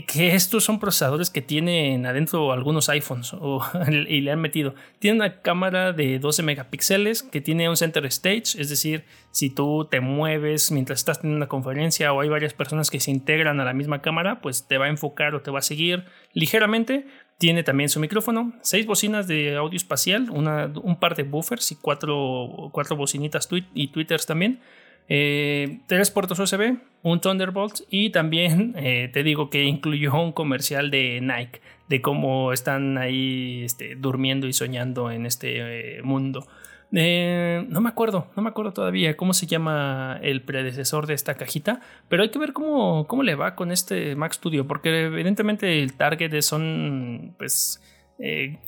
que 0.06 0.36
estos 0.36 0.64
son 0.64 0.80
procesadores 0.80 1.30
que 1.30 1.42
tienen 1.42 2.06
adentro 2.06 2.52
algunos 2.52 2.90
iPhones 2.90 3.34
y 4.08 4.22
le 4.22 4.32
han 4.32 4.40
metido. 4.40 4.76
Tiene 5.00 5.18
una 5.18 5.42
cámara 5.42 5.94
de 5.94 6.20
12 6.20 6.44
megapíxeles 6.44 7.24
que 7.24 7.42
tiene 7.42 7.70
un 7.70 7.78
center 7.78 8.06
stage, 8.06 8.60
es 8.60 8.70
decir, 8.70 9.06
si 9.32 9.50
tú 9.50 9.88
te 9.90 10.02
mueves 10.02 10.72
mientras 10.72 11.00
estás 11.00 11.22
teniendo 11.22 11.38
una 11.38 11.48
conferencia 11.48 12.12
o 12.12 12.22
hay 12.22 12.30
varias 12.30 12.54
personas 12.54 12.90
que 12.90 13.00
se 13.00 13.12
integran 13.12 13.60
a 13.60 13.66
la 13.66 13.74
misma 13.74 14.02
cámara, 14.02 14.42
pues 14.42 14.68
te 14.68 14.78
va 14.78 14.86
a 14.86 14.90
enfocar 14.90 15.36
o 15.36 15.42
te 15.42 15.52
va 15.52 15.60
a 15.60 15.64
seguir 15.64 16.06
ligeramente. 16.34 17.08
Tiene 17.38 17.64
también 17.64 17.90
su 17.90 18.00
micrófono, 18.00 18.54
seis 18.62 18.86
bocinas 18.86 19.28
de 19.28 19.56
audio 19.56 19.78
espacial, 19.78 20.30
una, 20.32 20.72
un 20.82 21.00
par 21.00 21.16
de 21.16 21.24
buffers 21.24 21.72
y 21.72 21.76
cuatro, 21.76 22.70
cuatro 22.72 22.96
bocinitas 22.96 23.48
y 23.74 23.88
tweeters 23.90 24.26
también. 24.26 24.60
Eh, 25.10 25.80
tres 25.88 26.12
puertos 26.12 26.38
USB, 26.38 26.78
un 27.02 27.22
Thunderbolt 27.22 27.82
y 27.90 28.10
también 28.10 28.74
eh, 28.78 29.10
te 29.12 29.24
digo 29.24 29.50
que 29.50 29.64
incluyó 29.64 30.14
un 30.22 30.34
comercial 30.34 30.92
de 30.92 31.22
Nike 31.22 31.62
de 31.88 32.02
cómo 32.02 32.52
están 32.52 32.98
ahí 32.98 33.64
este, 33.64 33.96
durmiendo 33.96 34.48
y 34.48 34.54
soñando 34.54 35.10
en 35.10 35.26
este 35.26 36.00
eh, 36.00 36.02
mundo. 36.04 36.46
no 36.92 37.82
me 37.82 37.90
acuerdo, 37.90 38.28
no 38.36 38.42
me 38.42 38.50
acuerdo 38.50 38.74
todavía 38.74 39.16
cómo 39.16 39.34
se 39.34 39.48
llama 39.48 40.20
el 40.22 40.42
predecesor 40.42 41.08
de 41.08 41.14
esta 41.14 41.36
cajita, 41.36 41.80
pero 42.10 42.24
hay 42.24 42.30
que 42.30 42.40
ver 42.40 42.52
cómo, 42.52 43.08
cómo 43.08 43.24
le 43.24 43.36
va 43.36 43.56
con 43.56 43.72
este 43.72 44.18
Mac 44.18 44.34
Studio, 44.34 44.68
porque 44.68 45.06
evidentemente 45.06 45.82
el 45.82 45.94
target 45.94 46.42
son 46.42 47.36
pues 47.38 47.82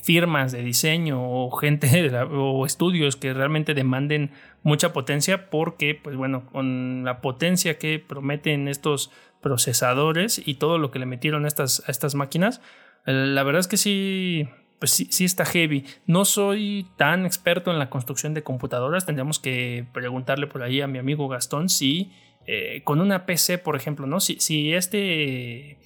firmas 0.04 0.52
de 0.52 0.62
diseño 0.62 1.19
o 1.19 1.49
gente 1.49 2.12
o 2.32 2.65
estudios 2.67 3.15
que 3.15 3.34
realmente 3.34 3.73
demanden 3.73 4.32
mucha 4.63 4.93
potencia 4.93 5.50
porque 5.50 5.95
pues 5.95 6.15
bueno 6.15 6.45
con 6.45 7.04
la 7.06 7.22
potencia 7.22 7.78
que 7.78 8.00
prometen 8.00 8.67
estos 8.67 9.12
procesadores 9.41 10.41
y 10.45 10.56
todo 10.56 10.78
lo 10.78 10.91
que 10.91 11.00
le 11.00 11.06
metieron 11.06 11.45
a 11.45 11.48
estas, 11.48 11.84
a 11.88 11.91
estas 11.91 12.15
máquinas 12.15 12.62
eh, 13.06 13.13
la 13.13 13.43
verdad 13.43 13.62
es 13.62 13.67
que 13.67 13.78
sí 13.78 14.50
pues 14.80 14.91
sí, 14.91 15.08
sí, 15.12 15.26
está 15.26 15.45
heavy. 15.45 15.86
No 16.08 16.24
soy 16.24 16.88
tan 16.95 17.26
experto 17.26 17.69
en 17.69 17.80
la 17.80 17.89
construcción 17.89 18.34
de 18.34 18.43
computadoras. 18.43 19.06
Tendríamos 19.06 19.38
que 19.38 19.86
preguntarle 19.93 20.48
por 20.48 20.63
ahí 20.63 20.80
a 20.80 20.88
mi 20.88 20.98
amigo 20.98 21.28
Gastón 21.28 21.67
si 21.67 22.13
eh, 22.48 22.82
con 22.86 23.02
una 23.02 23.26
PC, 23.26 23.58
por 23.58 23.76
ejemplo, 23.76 24.08
¿no? 24.08 24.22
Si, 24.22 24.39
si 24.39 24.74
este 24.74 25.80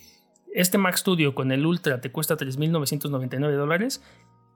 este 0.54 0.78
Mac 0.78 0.96
Studio 0.96 1.34
con 1.34 1.52
el 1.52 1.66
Ultra 1.66 2.00
te 2.00 2.12
cuesta 2.12 2.38
3.999 2.38 3.52
dólares. 3.56 4.04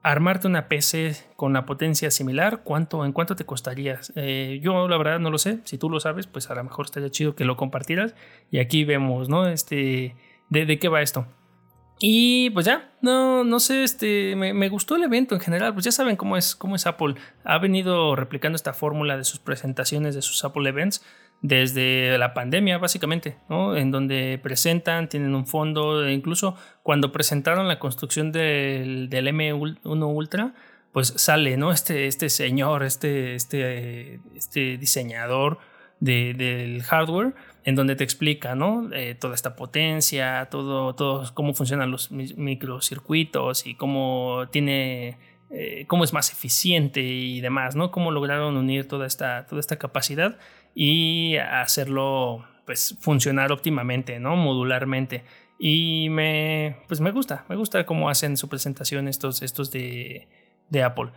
Armarte 0.08 0.46
una 0.46 0.68
PC 0.68 1.16
con 1.36 1.52
la 1.52 1.66
potencia 1.66 2.10
similar, 2.10 2.62
¿cuánto, 2.64 3.04
¿en 3.04 3.12
cuánto 3.12 3.36
te 3.36 3.44
costaría? 3.44 4.00
Eh, 4.14 4.58
yo 4.62 4.88
la 4.88 4.96
verdad 4.96 5.18
no 5.18 5.30
lo 5.30 5.36
sé. 5.36 5.58
Si 5.64 5.76
tú 5.76 5.90
lo 5.90 6.00
sabes, 6.00 6.26
pues 6.26 6.48
a 6.48 6.54
lo 6.54 6.64
mejor 6.64 6.86
estaría 6.86 7.10
chido 7.10 7.36
que 7.36 7.44
lo 7.44 7.58
compartieras. 7.58 8.14
Y 8.50 8.58
aquí 8.58 8.86
vemos, 8.86 9.28
¿no? 9.28 9.46
Este, 9.46 10.16
de, 10.48 10.78
qué 10.78 10.88
va 10.88 11.02
esto. 11.02 11.26
Y 11.98 12.48
pues 12.50 12.64
ya, 12.64 12.90
no, 13.02 13.44
no 13.44 13.60
sé, 13.60 13.84
este, 13.84 14.34
me, 14.34 14.54
me, 14.54 14.70
gustó 14.70 14.96
el 14.96 15.02
evento 15.02 15.34
en 15.34 15.42
general, 15.42 15.74
pues 15.74 15.84
ya 15.84 15.92
saben 15.92 16.16
cómo 16.16 16.38
es, 16.38 16.56
cómo 16.56 16.74
es 16.74 16.86
Apple. 16.86 17.16
Ha 17.44 17.58
venido 17.58 18.16
replicando 18.16 18.56
esta 18.56 18.72
fórmula 18.72 19.18
de 19.18 19.24
sus 19.24 19.40
presentaciones, 19.40 20.14
de 20.14 20.22
sus 20.22 20.42
Apple 20.42 20.66
Events 20.70 21.04
desde 21.40 22.18
la 22.18 22.34
pandemia, 22.34 22.78
básicamente, 22.78 23.36
¿no? 23.48 23.76
En 23.76 23.90
donde 23.90 24.40
presentan, 24.42 25.08
tienen 25.08 25.34
un 25.34 25.46
fondo, 25.46 26.04
e 26.04 26.12
incluso 26.12 26.56
cuando 26.82 27.12
presentaron 27.12 27.68
la 27.68 27.78
construcción 27.78 28.32
del, 28.32 29.08
del 29.08 29.28
M1 29.28 29.78
Ultra, 29.84 30.54
pues 30.92 31.14
sale, 31.16 31.56
¿no? 31.56 31.70
Este, 31.70 32.06
este 32.06 32.28
señor, 32.28 32.82
este, 32.82 33.34
este, 33.34 34.20
este 34.34 34.78
diseñador 34.78 35.58
del 36.00 36.82
hardware, 36.84 37.34
en 37.64 37.74
donde 37.74 37.96
te 37.96 38.04
explica, 38.04 38.54
¿no? 38.54 38.88
Eh, 38.92 39.14
toda 39.14 39.34
esta 39.34 39.56
potencia, 39.56 40.48
todo, 40.50 40.94
todo, 40.94 41.32
cómo 41.34 41.54
funcionan 41.54 41.90
los 41.90 42.10
microcircuitos 42.10 43.66
y 43.66 43.74
cómo 43.74 44.44
tiene, 44.50 45.18
eh, 45.50 45.84
cómo 45.86 46.04
es 46.04 46.12
más 46.12 46.32
eficiente 46.32 47.00
y 47.02 47.40
demás, 47.40 47.76
¿no? 47.76 47.90
Cómo 47.90 48.10
lograron 48.10 48.56
unir 48.56 48.88
toda 48.88 49.06
esta, 49.06 49.46
toda 49.46 49.60
esta 49.60 49.76
capacidad 49.76 50.38
y 50.74 51.36
hacerlo, 51.36 52.44
pues, 52.66 52.96
funcionar 53.00 53.52
óptimamente, 53.52 54.18
¿no? 54.20 54.36
Modularmente. 54.36 55.24
Y 55.58 56.08
me, 56.10 56.76
pues 56.86 57.00
me 57.00 57.10
gusta, 57.10 57.44
me 57.48 57.56
gusta 57.56 57.84
cómo 57.84 58.08
hacen 58.08 58.36
su 58.36 58.48
presentación 58.48 59.08
estos, 59.08 59.42
estos 59.42 59.72
de, 59.72 60.28
de 60.70 60.82
Apple. 60.82 61.10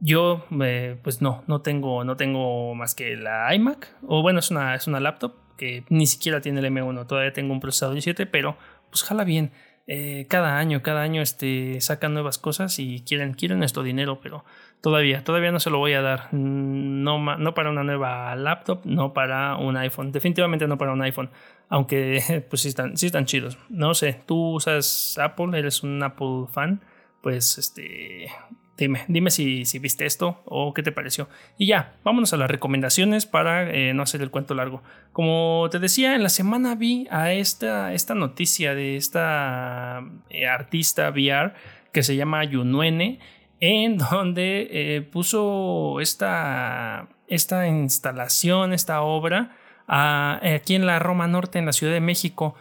Yo, 0.00 0.44
eh, 0.62 0.98
pues 1.02 1.22
no, 1.22 1.44
no 1.46 1.62
tengo, 1.62 2.04
no 2.04 2.16
tengo 2.16 2.74
más 2.74 2.94
que 2.94 3.16
la 3.16 3.54
iMac, 3.54 3.96
o 4.06 4.22
bueno, 4.22 4.40
es 4.40 4.50
una, 4.50 4.74
es 4.74 4.88
una 4.88 4.98
laptop 4.98 5.34
que 5.56 5.84
ni 5.88 6.06
siquiera 6.06 6.40
tiene 6.40 6.60
el 6.60 6.66
M1, 6.66 7.06
todavía 7.06 7.32
tengo 7.32 7.52
un 7.52 7.60
procesador 7.60 7.96
i7, 7.96 8.28
pero 8.30 8.58
pues 8.90 9.04
jala 9.04 9.24
bien. 9.24 9.52
Eh, 9.86 10.26
cada 10.30 10.58
año, 10.58 10.82
cada 10.82 11.02
año 11.02 11.20
este, 11.20 11.80
sacan 11.82 12.14
nuevas 12.14 12.38
cosas 12.38 12.78
y 12.78 13.02
quieren, 13.06 13.34
quieren 13.34 13.58
nuestro 13.58 13.82
dinero, 13.82 14.18
pero 14.22 14.44
todavía, 14.80 15.24
todavía 15.24 15.52
no 15.52 15.60
se 15.60 15.70
lo 15.70 15.78
voy 15.78 15.92
a 15.92 16.00
dar. 16.00 16.32
No, 16.32 17.18
no 17.36 17.54
para 17.54 17.70
una 17.70 17.84
nueva 17.84 18.34
laptop, 18.34 18.80
no 18.84 19.12
para 19.12 19.56
un 19.56 19.76
iPhone, 19.76 20.10
definitivamente 20.10 20.66
no 20.66 20.78
para 20.78 20.92
un 20.92 21.02
iPhone, 21.02 21.30
aunque 21.68 22.44
pues 22.48 22.62
sí 22.62 22.68
están, 22.68 22.96
sí 22.96 23.06
están 23.06 23.26
chidos. 23.26 23.58
No 23.68 23.94
sé, 23.94 24.22
tú 24.26 24.54
usas 24.54 25.18
Apple, 25.18 25.58
eres 25.58 25.82
un 25.82 26.02
Apple 26.02 26.46
fan, 26.50 26.80
pues 27.20 27.58
este, 27.58 28.28
Dime, 28.76 29.04
dime 29.06 29.30
si, 29.30 29.64
si, 29.66 29.78
viste 29.78 30.04
esto 30.04 30.42
o 30.46 30.74
qué 30.74 30.82
te 30.82 30.90
pareció. 30.90 31.28
Y 31.58 31.66
ya, 31.66 31.92
vámonos 32.02 32.32
a 32.32 32.36
las 32.36 32.50
recomendaciones 32.50 33.24
para 33.24 33.70
eh, 33.70 33.94
no 33.94 34.02
hacer 34.02 34.20
el 34.20 34.32
cuento 34.32 34.54
largo. 34.54 34.82
Como 35.12 35.68
te 35.70 35.78
decía, 35.78 36.16
en 36.16 36.24
la 36.24 36.28
semana 36.28 36.74
vi 36.74 37.06
a 37.10 37.32
esta, 37.32 37.92
esta 37.92 38.16
noticia 38.16 38.74
de 38.74 38.96
esta 38.96 40.02
eh, 40.28 40.46
artista 40.48 41.08
VR 41.10 41.54
que 41.92 42.02
se 42.02 42.16
llama 42.16 42.42
Yunuene, 42.42 43.20
en 43.60 43.96
donde 44.10 44.68
eh, 44.70 45.02
puso 45.02 46.00
esta, 46.00 47.06
esta 47.28 47.68
instalación, 47.68 48.72
esta 48.72 49.02
obra 49.02 49.56
aquí 49.86 50.74
en 50.74 50.86
la 50.86 50.98
Roma 50.98 51.28
Norte, 51.28 51.60
en 51.60 51.66
la 51.66 51.72
Ciudad 51.72 51.92
de 51.92 52.00
México. 52.00 52.56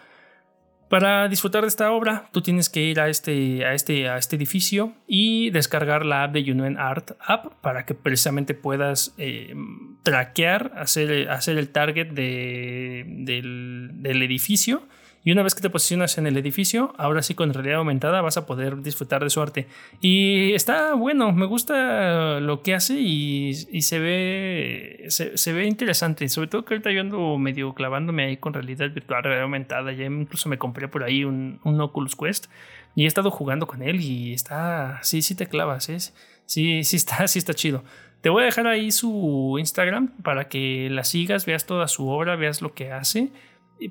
Para 0.94 1.28
disfrutar 1.28 1.64
de 1.64 1.70
esta 1.70 1.92
obra, 1.92 2.30
tú 2.32 2.44
tienes 2.44 2.70
que 2.70 2.84
ir 2.84 3.00
a 3.00 3.10
este, 3.10 3.66
a 3.66 3.74
este, 3.74 4.10
a 4.10 4.20
este 4.20 4.36
edificio 4.36 4.94
y 5.08 5.50
descargar 5.50 6.06
la 6.06 6.24
app 6.24 6.34
de 6.34 6.44
Yunuen 6.44 6.78
Art 6.78 7.14
App 7.20 7.52
para 7.62 7.88
que 7.88 7.96
precisamente 7.96 8.54
puedas 8.54 9.16
eh, 9.18 9.56
traquear, 10.04 10.72
hacer, 10.76 11.32
hacer 11.32 11.58
el 11.58 11.70
target 11.70 12.10
de, 12.10 13.06
del, 13.08 13.90
del 13.92 14.22
edificio 14.22 14.84
y 15.26 15.32
una 15.32 15.42
vez 15.42 15.56
que 15.56 15.62
te 15.62 15.70
posicionas 15.70 16.18
en 16.18 16.28
el 16.28 16.36
edificio, 16.36 16.94
ahora 16.98 17.22
sí 17.22 17.34
con 17.34 17.54
realidad 17.54 17.78
aumentada 17.78 18.22
vas 18.22 18.36
a 18.36 18.46
poder 18.46 18.82
disfrutar 18.82 19.24
de 19.24 19.30
su 19.30 19.42
arte. 19.42 19.68
Y 20.02 20.52
está 20.52 20.96
bueno, 20.96 21.32
me 21.32 21.46
gusta 21.46 22.42
lo 22.42 22.62
que 22.62 22.76
hace 22.76 22.96
y, 23.00 23.54
se, 23.82 24.00
ve, 24.00 25.06
se, 25.08 25.54
ve 25.54 25.66
interesante. 25.66 26.28
Sobre 26.28 26.48
todo 26.50 26.66
que 26.66 26.74
ahorita 26.74 26.92
yo 26.92 27.00
ando 27.00 27.38
medio 27.38 27.74
clavándome 27.74 28.26
ahí 28.26 28.38
con 28.38 28.54
realidad 28.54 28.92
virtual, 28.92 29.24
realidad 29.24 29.44
aumentada. 29.44 29.94
Ya 29.94 30.06
incluso 30.06 30.50
me 30.50 30.58
compré 30.58 30.90
por 30.90 31.04
ahí 31.04 31.24
un, 31.24 31.60
Oculus 31.64 32.18
Quest 32.18 32.48
y 32.94 33.06
he 33.06 33.08
estado 33.08 33.32
jugando 33.32 33.66
con 33.66 33.82
él 33.82 34.02
y 34.02 34.34
está, 34.34 35.00
sí, 35.04 35.22
sí 35.22 35.36
te 35.36 35.48
clavas, 35.48 35.90
¿eh? 35.90 36.00
sí, 36.46 36.84
sí 36.84 36.96
está, 36.98 37.28
sí 37.28 37.40
está 37.40 37.54
chido. 37.54 37.86
Te 38.20 38.30
voy 38.30 38.44
a 38.44 38.46
dejar 38.46 38.68
ahí 38.68 38.92
su 38.92 39.56
Instagram 39.58 40.10
para 40.22 40.48
que 40.48 40.90
la 40.90 41.04
sigas, 41.04 41.46
veas 41.46 41.66
toda 41.66 41.88
su 41.88 42.08
obra, 42.08 42.36
veas 42.36 42.62
lo 42.62 42.74
que 42.74 42.92
hace 42.92 43.32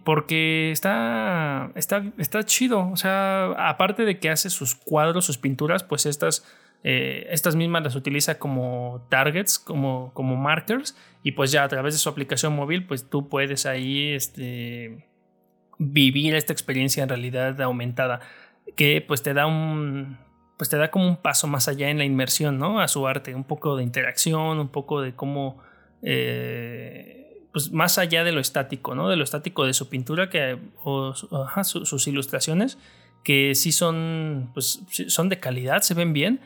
porque 0.04 0.70
está, 0.70 1.70
está, 1.74 2.04
está 2.18 2.42
chido. 2.44 2.88
O 2.90 2.96
sea, 2.96 3.52
aparte 3.68 4.04
de 4.04 4.18
que 4.18 4.30
hace 4.30 4.50
sus 4.50 4.74
cuadros, 4.74 5.24
sus 5.24 5.38
pinturas, 5.38 5.82
pues 5.82 6.06
estas, 6.06 6.46
eh, 6.84 7.26
estas 7.30 7.56
mismas 7.56 7.82
las 7.82 7.94
utiliza 7.94 8.38
como 8.38 9.06
targets, 9.10 9.58
como, 9.58 10.12
como 10.14 10.36
markers. 10.36 10.96
Y 11.22 11.32
pues 11.32 11.52
ya 11.52 11.64
a 11.64 11.68
través 11.68 11.94
de 11.94 11.98
su 11.98 12.08
aplicación 12.08 12.54
móvil, 12.54 12.86
pues 12.86 13.08
tú 13.08 13.28
puedes 13.28 13.66
ahí 13.66 14.12
este, 14.12 15.06
vivir 15.78 16.34
esta 16.34 16.52
experiencia 16.52 17.02
en 17.02 17.08
realidad 17.08 17.60
aumentada. 17.60 18.20
Que 18.76 19.04
pues 19.06 19.22
te 19.22 19.34
da 19.34 19.46
un. 19.46 20.18
Pues 20.56 20.70
te 20.70 20.76
da 20.76 20.90
como 20.90 21.08
un 21.08 21.16
paso 21.16 21.48
más 21.48 21.66
allá 21.66 21.90
en 21.90 21.98
la 21.98 22.04
inmersión, 22.04 22.58
¿no? 22.58 22.80
A 22.80 22.86
su 22.86 23.06
arte. 23.06 23.34
Un 23.34 23.44
poco 23.44 23.76
de 23.76 23.82
interacción, 23.82 24.58
un 24.58 24.68
poco 24.68 25.00
de 25.00 25.14
cómo. 25.14 25.58
Eh, 26.02 27.31
pues 27.52 27.70
más 27.72 27.98
allá 27.98 28.24
de 28.24 28.32
lo 28.32 28.40
estático, 28.40 28.94
¿no? 28.94 29.08
De 29.08 29.16
lo 29.16 29.24
estático 29.24 29.66
de 29.66 29.74
su 29.74 29.88
pintura 29.88 30.30
que, 30.30 30.58
o 30.82 31.14
sus 31.14 32.06
ilustraciones, 32.06 32.78
que 33.22 33.54
sí 33.54 33.72
son, 33.72 34.50
pues, 34.54 34.80
son 35.08 35.28
de 35.28 35.38
calidad, 35.38 35.82
se 35.82 35.94
ven 35.94 36.12
bien. 36.12 36.40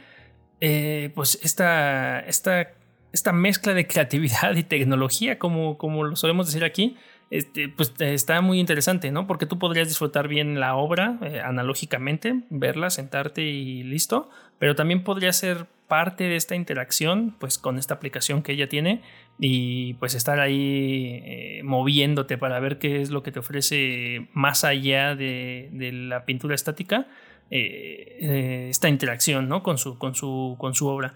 Eh, 0.61 1.13
pues 1.15 1.39
esta, 1.43 2.21
esta, 2.21 2.73
esta 3.13 3.33
mezcla 3.33 3.75
de 3.75 3.87
creatividad 3.87 4.57
y 4.57 4.63
tecnología, 4.65 5.39
como, 5.39 5.79
como 5.79 6.05
lo 6.05 6.17
solemos 6.17 6.47
decir 6.47 6.65
aquí, 6.65 6.97
este, 7.31 7.69
pues 7.69 7.93
está 7.99 8.41
muy 8.41 8.61
interesante, 8.61 9.11
¿no? 9.11 9.27
Porque 9.27 9.47
tú 9.47 9.59
podrías 9.59 9.89
disfrutar 9.89 10.29
bien 10.29 10.61
la 10.61 10.77
obra 10.77 11.19
eh, 11.23 11.41
analógicamente, 11.41 12.43
verla, 12.51 12.91
sentarte 12.91 13.43
y 13.43 13.83
listo, 13.83 14.31
pero 14.59 14.75
también 14.75 15.03
podría 15.03 15.33
ser 15.33 15.67
parte 15.89 16.25
de 16.25 16.37
esta 16.37 16.55
interacción, 16.55 17.35
pues 17.39 17.59
con 17.59 17.79
esta 17.79 17.95
aplicación 17.95 18.43
que 18.43 18.53
ella 18.53 18.69
tiene 18.69 19.03
y 19.39 19.95
pues 19.95 20.15
estar 20.15 20.41
ahí 20.41 21.21
eh, 21.25 21.61
moviéndote 21.65 22.39
para 22.39 22.59
ver 22.61 22.79
qué 22.79 23.03
es 23.03 23.11
lo 23.11 23.23
que 23.23 23.33
te 23.33 23.39
ofrece 23.39 24.29
más 24.33 24.65
allá 24.65 25.15
de, 25.15 25.69
la 26.09 26.25
pintura 26.25 26.55
estática, 26.55 27.07
eh, 27.51 28.69
esta 28.71 28.89
interacción, 28.89 29.49
¿no? 29.49 29.63
Con 29.63 29.79
su, 29.79 29.99
con 29.99 30.15
su, 30.15 30.57
con 30.59 30.75
su 30.75 30.89
obra. 30.89 31.15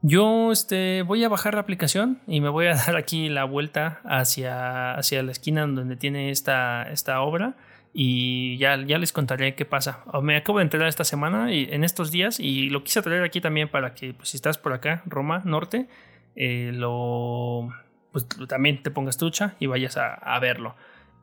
Yo 0.00 0.52
este, 0.52 1.02
voy 1.02 1.24
a 1.24 1.28
bajar 1.28 1.54
la 1.54 1.60
aplicación 1.60 2.20
y 2.26 2.40
me 2.40 2.48
voy 2.48 2.66
a 2.66 2.74
dar 2.86 2.96
aquí 2.96 3.28
la 3.28 3.44
vuelta 3.44 4.00
hacia, 4.04 4.94
hacia 4.94 5.22
la 5.22 5.32
esquina 5.32 5.66
donde 5.66 5.96
tiene 5.96 6.30
esta, 6.30 6.88
esta 6.90 7.20
obra 7.20 7.56
y 7.92 8.56
ya, 8.58 8.76
ya 8.84 8.98
les 8.98 9.12
contaré 9.12 9.54
qué 9.54 9.64
pasa. 9.64 10.04
Me 10.22 10.36
acabo 10.36 10.58
de 10.58 10.64
enterar 10.64 10.88
esta 10.88 11.04
semana 11.04 11.52
y 11.52 11.68
en 11.70 11.84
estos 11.84 12.10
días 12.10 12.38
y 12.38 12.70
lo 12.70 12.84
quise 12.84 13.02
traer 13.02 13.24
aquí 13.24 13.40
también 13.40 13.68
para 13.68 13.94
que 13.94 14.14
pues, 14.14 14.28
si 14.30 14.36
estás 14.36 14.56
por 14.56 14.72
acá, 14.72 15.02
Roma 15.06 15.42
Norte, 15.44 15.88
eh, 16.36 16.72
lo, 16.74 17.70
pues, 18.12 18.26
también 18.48 18.82
te 18.82 18.90
pongas 18.90 19.16
trucha 19.16 19.54
y 19.58 19.66
vayas 19.66 19.96
a, 19.96 20.38
verlo. 20.40 20.76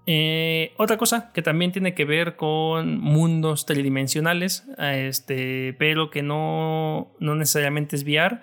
Eh, 0.08 0.74
otra 0.78 0.98
cosa 0.98 1.32
que 1.34 1.42
también 1.42 1.72
tiene 1.72 1.96
que 1.96 2.06
ver 2.06 2.36
con 2.36 3.00
mundos 3.00 3.66
tridimensionales, 3.66 4.68
este, 4.78 5.76
pero 5.80 6.12
que 6.12 6.22
no, 6.22 7.12
no 7.20 7.36
necesariamente 7.36 7.96
es 7.96 8.04
VR 8.04 8.40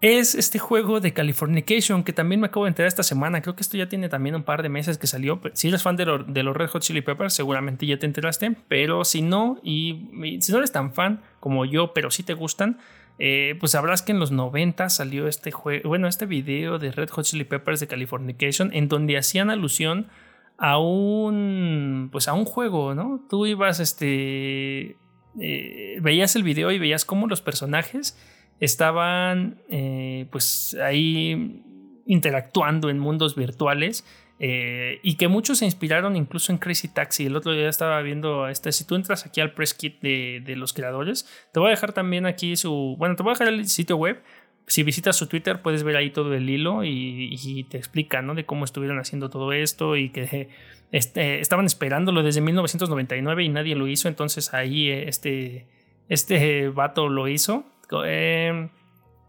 es 0.00 0.36
este 0.36 0.60
juego 0.60 1.00
de 1.00 1.12
Californication 1.12 2.04
que 2.04 2.12
también 2.12 2.40
me 2.40 2.46
acabo 2.46 2.66
de 2.66 2.68
enterar 2.68 2.86
esta 2.86 3.02
semana. 3.02 3.42
Creo 3.42 3.56
que 3.56 3.62
esto 3.62 3.76
ya 3.76 3.88
tiene 3.88 4.08
también 4.08 4.36
un 4.36 4.44
par 4.44 4.62
de 4.62 4.68
meses 4.68 4.96
que 4.96 5.08
salió. 5.08 5.40
Si 5.54 5.68
eres 5.68 5.82
fan 5.82 5.96
de, 5.96 6.04
los 6.06 6.56
Red 6.56 6.68
Hot 6.68 6.82
Chili 6.82 7.00
Peppers, 7.00 7.34
seguramente 7.34 7.84
ya 7.84 7.98
te 7.98 8.06
enteraste. 8.06 8.54
Pero 8.68 9.04
si 9.04 9.22
no, 9.22 9.58
y, 9.62 10.38
si 10.40 10.52
no 10.52 10.58
eres 10.58 10.70
tan 10.70 10.92
fan 10.92 11.22
como 11.40 11.64
yo, 11.64 11.92
pero 11.94 12.10
si 12.10 12.22
te 12.22 12.34
gustan, 12.34 12.78
eh, 13.18 13.56
pues 13.58 13.72
sabrás 13.72 14.02
que 14.02 14.12
en 14.12 14.20
los 14.20 14.30
90 14.30 14.88
salió 14.90 15.26
este 15.26 15.50
juego, 15.50 15.88
bueno, 15.88 16.06
este 16.06 16.26
video 16.26 16.78
de 16.78 16.92
Red 16.92 17.10
Hot 17.10 17.24
Chili 17.24 17.44
Peppers 17.44 17.80
de 17.80 17.88
Californication, 17.88 18.70
en 18.72 18.88
donde 18.88 19.18
hacían 19.18 19.50
alusión 19.50 20.08
a 20.56 20.78
un, 20.78 22.08
pues 22.12 22.28
a 22.28 22.34
un 22.34 22.44
juego, 22.44 22.94
¿no? 22.94 23.24
Tú 23.28 23.46
ibas, 23.46 23.80
este, 23.80 24.96
eh, 25.40 25.98
veías 26.00 26.36
el 26.36 26.42
video 26.42 26.70
y 26.70 26.78
veías 26.78 27.04
cómo 27.04 27.26
los 27.26 27.42
personajes 27.42 28.16
estaban 28.60 29.62
eh, 29.68 30.26
pues 30.30 30.76
ahí 30.82 31.62
interactuando 32.06 32.90
en 32.90 32.98
mundos 32.98 33.36
virtuales 33.36 34.04
eh, 34.40 35.00
y 35.02 35.16
que 35.16 35.28
muchos 35.28 35.58
se 35.58 35.64
inspiraron 35.64 36.16
incluso 36.16 36.52
en 36.52 36.58
Crazy 36.58 36.88
Taxi. 36.88 37.26
El 37.26 37.36
otro 37.36 37.52
día 37.52 37.68
estaba 37.68 38.00
viendo 38.02 38.48
este, 38.48 38.72
si 38.72 38.84
tú 38.84 38.94
entras 38.94 39.26
aquí 39.26 39.40
al 39.40 39.52
press 39.52 39.74
kit 39.74 40.00
de, 40.00 40.54
los 40.56 40.72
creadores, 40.72 41.28
te 41.52 41.60
voy 41.60 41.68
a 41.68 41.70
dejar 41.70 41.92
también 41.92 42.26
aquí 42.26 42.56
su, 42.56 42.96
bueno, 42.98 43.16
te 43.16 43.22
voy 43.22 43.30
a 43.30 43.34
dejar 43.34 43.48
el 43.48 43.66
sitio 43.66 43.96
web. 43.96 44.22
Si 44.66 44.82
visitas 44.82 45.16
su 45.16 45.28
Twitter 45.28 45.62
puedes 45.62 45.82
ver 45.82 45.96
ahí 45.96 46.10
todo 46.10 46.34
el 46.34 46.48
hilo 46.48 46.84
y, 46.84 47.66
te 47.70 47.78
explica, 47.78 48.20
¿no? 48.20 48.34
De 48.34 48.44
cómo 48.44 48.64
estuvieron 48.66 48.98
haciendo 48.98 49.30
todo 49.30 49.52
esto 49.52 49.96
y 49.96 50.10
que 50.10 50.50
este, 50.92 51.40
estaban 51.40 51.64
esperándolo 51.64 52.22
desde 52.22 52.42
1999 52.42 53.44
y 53.44 53.48
nadie 53.48 53.74
lo 53.74 53.88
hizo, 53.88 54.08
entonces 54.08 54.52
ahí 54.52 54.90
este, 54.90 55.66
este 56.08 56.68
vato 56.68 57.08
lo 57.08 57.28
hizo 57.28 57.64
eh, 58.04 58.68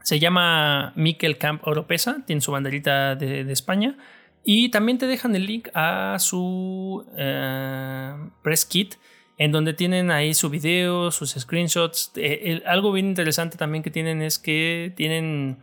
se 0.04 0.20
llama 0.20 0.94
Mikel 0.96 1.38
Camp 1.38 1.66
Oropesa, 1.68 2.24
tiene 2.26 2.42
su 2.42 2.52
banderita 2.52 3.16
de, 3.16 3.52
España. 3.52 3.98
Y 4.44 4.70
también 4.70 4.98
te 4.98 5.08
dejan 5.08 5.36
el 5.36 5.46
link 5.46 5.70
a 5.74 6.18
su 6.20 7.06
eh, 7.18 8.16
press 8.42 8.66
kit, 8.66 8.96
en 9.38 9.52
donde 9.52 9.74
tienen 9.74 10.12
ahí 10.12 10.34
su 10.34 10.50
video, 10.50 11.12
sus 11.12 11.32
screenshots. 11.32 12.12
Eh, 12.16 12.62
algo 12.66 12.92
bien 12.92 13.08
interesante 13.08 13.58
también 13.58 13.84
que 13.84 13.92
tienen 13.92 14.22
es 14.22 14.40
que 14.40 14.94
tienen 14.96 15.60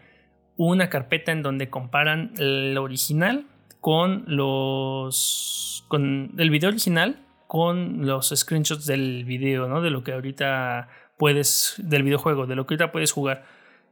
una 0.57 0.89
carpeta 0.89 1.33
en 1.33 1.43
donde 1.43 1.69
comparan 1.69 2.33
el 2.39 2.77
original 2.79 3.47
con 3.81 4.25
los. 4.27 5.85
con 5.89 6.33
el 6.39 6.51
video 6.51 6.71
original, 6.71 7.21
con 7.47 8.07
los 8.07 8.33
screenshots 8.35 8.87
del 8.87 9.25
video, 9.25 9.69
¿no? 9.69 9.81
De 9.81 9.91
lo 9.91 10.03
que 10.03 10.13
ahorita 10.13 10.89
puedes. 11.19 11.75
del 11.79 12.03
videojuego, 12.03 12.47
de 12.47 12.57
lo 12.57 12.67
que 12.67 12.75
ahorita 12.75 12.93
puedes 12.93 13.13
jugar. 13.13 13.45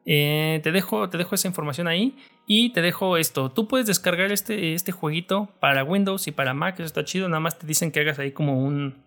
Eh, 0.07 0.61
te, 0.63 0.71
dejo, 0.71 1.09
te 1.09 1.17
dejo 1.17 1.35
esa 1.35 1.49
información 1.49 1.89
ahí 1.89 2.17
y 2.47 2.71
te 2.73 2.83
dejo 2.83 3.17
esto. 3.17 3.51
Tú 3.51 3.69
puedes 3.69 3.87
descargar 3.87 4.33
este, 4.33 4.75
este 4.75 4.93
jueguito 4.93 5.49
para 5.61 5.83
Windows 5.85 6.27
y 6.29 6.33
para 6.33 6.53
Mac, 6.55 6.75
eso 6.75 6.85
está 6.85 7.05
chido. 7.05 7.29
Nada 7.29 7.41
más 7.41 7.59
te 7.59 7.67
dicen 7.67 7.91
que 7.91 8.01
hagas 8.01 8.19
ahí 8.19 8.33
como 8.33 8.59
un. 8.63 9.03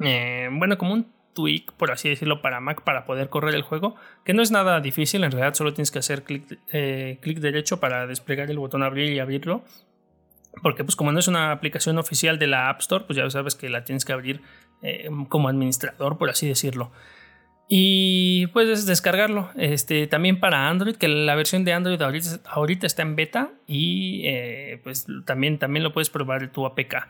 Eh, 0.00 0.48
bueno, 0.52 0.76
como 0.76 0.92
un 0.92 1.06
tweak, 1.32 1.72
por 1.72 1.90
así 1.90 2.08
decirlo, 2.08 2.42
para 2.42 2.60
Mac 2.60 2.82
para 2.82 3.04
poder 3.04 3.28
correr 3.28 3.54
el 3.54 3.62
juego, 3.62 3.96
que 4.24 4.34
no 4.34 4.42
es 4.42 4.50
nada 4.50 4.80
difícil, 4.80 5.24
en 5.24 5.30
realidad 5.30 5.54
solo 5.54 5.74
tienes 5.74 5.90
que 5.90 5.98
hacer 5.98 6.22
clic, 6.22 6.58
eh, 6.72 7.18
clic 7.20 7.38
derecho 7.40 7.78
para 7.78 8.06
desplegar 8.06 8.50
el 8.50 8.58
botón 8.58 8.82
abrir 8.82 9.12
y 9.12 9.18
abrirlo, 9.18 9.62
porque 10.62 10.82
pues 10.82 10.96
como 10.96 11.12
no 11.12 11.18
es 11.18 11.28
una 11.28 11.52
aplicación 11.52 11.98
oficial 11.98 12.38
de 12.38 12.46
la 12.46 12.70
App 12.70 12.80
Store, 12.80 13.04
pues 13.06 13.18
ya 13.18 13.28
sabes 13.28 13.54
que 13.54 13.68
la 13.68 13.84
tienes 13.84 14.06
que 14.06 14.14
abrir 14.14 14.40
como 15.28 15.48
administrador, 15.48 16.16
por 16.16 16.30
así 16.30 16.46
decirlo. 16.46 16.92
Y 17.68 18.46
puedes 18.48 18.86
descargarlo. 18.86 19.50
Este, 19.56 20.06
también 20.06 20.38
para 20.38 20.68
Android, 20.68 20.96
que 20.96 21.08
la 21.08 21.34
versión 21.34 21.64
de 21.64 21.72
Android 21.72 22.00
ahorita, 22.00 22.86
está 22.86 23.02
en 23.02 23.16
beta. 23.16 23.50
Y 23.66 24.22
eh, 24.24 24.80
pues 24.84 25.06
también, 25.24 25.58
también 25.58 25.82
lo 25.82 25.92
puedes 25.92 26.10
probar 26.10 26.48
tu 26.52 26.64
APK. 26.64 27.08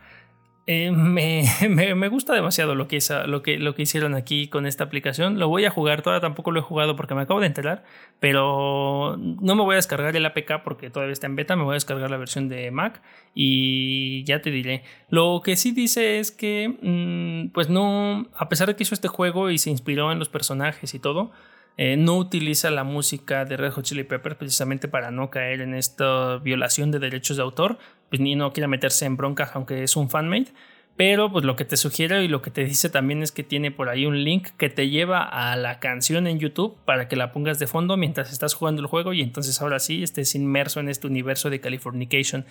Eh, 0.69 0.91
me, 1.69 2.09
gusta 2.09 2.35
demasiado 2.35 2.75
lo 2.75 2.89
que, 2.89 2.99
lo, 3.27 3.43
que, 3.43 3.83
hicieron 3.83 4.15
aquí 4.15 4.49
con 4.49 4.67
esta 4.67 4.85
aplicación. 4.85 5.39
Lo 5.39 5.49
voy 5.49 5.65
a 5.65 5.71
jugar, 5.71 6.03
todavía 6.03 6.21
tampoco 6.21 6.51
lo 6.51 6.61
he 6.61 6.63
jugado 6.63 6.97
porque 6.97 7.15
me 7.15 7.23
acabo 7.23 7.41
de 7.41 7.47
enterar, 7.47 7.85
pero 8.19 9.17
no 9.17 9.55
me 9.55 9.63
voy 9.63 9.75
a 9.75 9.77
descargar 9.77 10.17
el 10.17 10.27
APK 10.27 10.63
porque 10.65 10.91
todavía 10.91 11.13
está 11.13 11.27
en 11.27 11.37
beta, 11.37 11.55
me 11.55 11.63
voy 11.63 11.73
a 11.73 11.75
descargar 11.75 12.11
la 12.11 12.17
versión 12.17 12.49
de 12.49 12.71
Mac 12.73 13.01
y 13.35 14.25
ya 14.25 14.43
te 14.43 14.51
diré. 14.51 14.83
Lo 15.09 15.41
que 15.45 15.57
sí 15.57 15.71
dice 15.71 16.19
es 16.19 16.33
que, 16.33 16.69
mm, 16.83 17.53
pues 17.53 17.69
no, 17.69 18.27
a 18.37 18.49
pesar 18.49 18.67
de 18.67 18.75
que 18.75 18.83
hizo 18.83 18.95
este 18.95 19.09
juego 19.09 19.51
y 19.51 19.59
se 19.59 19.71
inspiró 19.71 20.11
en 20.11 20.19
los 20.19 20.29
personajes 20.29 20.95
y 20.95 20.99
todo, 20.99 21.31
eh, 21.79 21.97
no 21.99 22.17
utiliza 22.17 22.71
la 22.71 22.85
música 22.85 23.45
de 23.45 23.59
Red 23.59 23.73
Hot 23.73 23.85
Chili 23.85 24.03
Peppers 24.05 24.37
precisamente 24.37 24.89
para 24.89 25.11
no 25.11 25.29
caer 25.29 25.61
en 25.61 25.75
esta 25.75 26.39
violación 26.39 26.91
de 26.91 26.99
derechos 26.99 27.37
de 27.37 27.43
autor, 27.43 27.79
pues 28.09 28.21
ni 28.21 28.35
no 28.35 28.53
quiera 28.53 28.69
meterse 28.69 29.07
en 29.07 29.17
broncas 29.17 29.51
aunque 29.55 29.83
es 29.83 29.97
un 29.97 30.11
fanmade. 30.11 30.53
Pero 30.97 31.31
pues 31.31 31.45
lo 31.45 31.57
que 31.57 31.67
te 31.67 31.77
sugiere 31.77 32.25
y 32.25 32.29
lo 32.29 32.41
que 32.41 32.51
te 32.51 32.65
dice 32.65 32.89
también 32.89 33.23
es 33.23 33.31
que 33.31 33.43
tiene 33.43 33.71
por 33.71 33.91
ahí 33.91 34.07
un 34.07 34.25
link 34.25 34.49
que 34.57 34.71
te 34.71 34.89
lleva 34.89 35.23
a 35.23 35.55
la 35.57 35.79
canción 35.79 36.27
en 36.27 36.39
YouTube 36.39 36.75
para 36.87 37.07
que 37.07 37.17
la 37.17 37.33
pongas 37.33 37.59
de 37.59 37.67
fondo 37.67 37.99
mientras 37.99 38.33
estás 38.33 38.55
jugando 38.55 38.81
el 38.81 38.89
juego 38.89 39.13
y 39.13 39.21
entonces 39.21 39.61
ahora 39.61 39.79
sí 39.79 40.03
estés 40.03 40.35
inmerso 40.35 40.81
en 40.81 40.89
este 40.89 41.07
universo 41.07 41.51
de 41.51 41.61
Californication. 41.61 42.47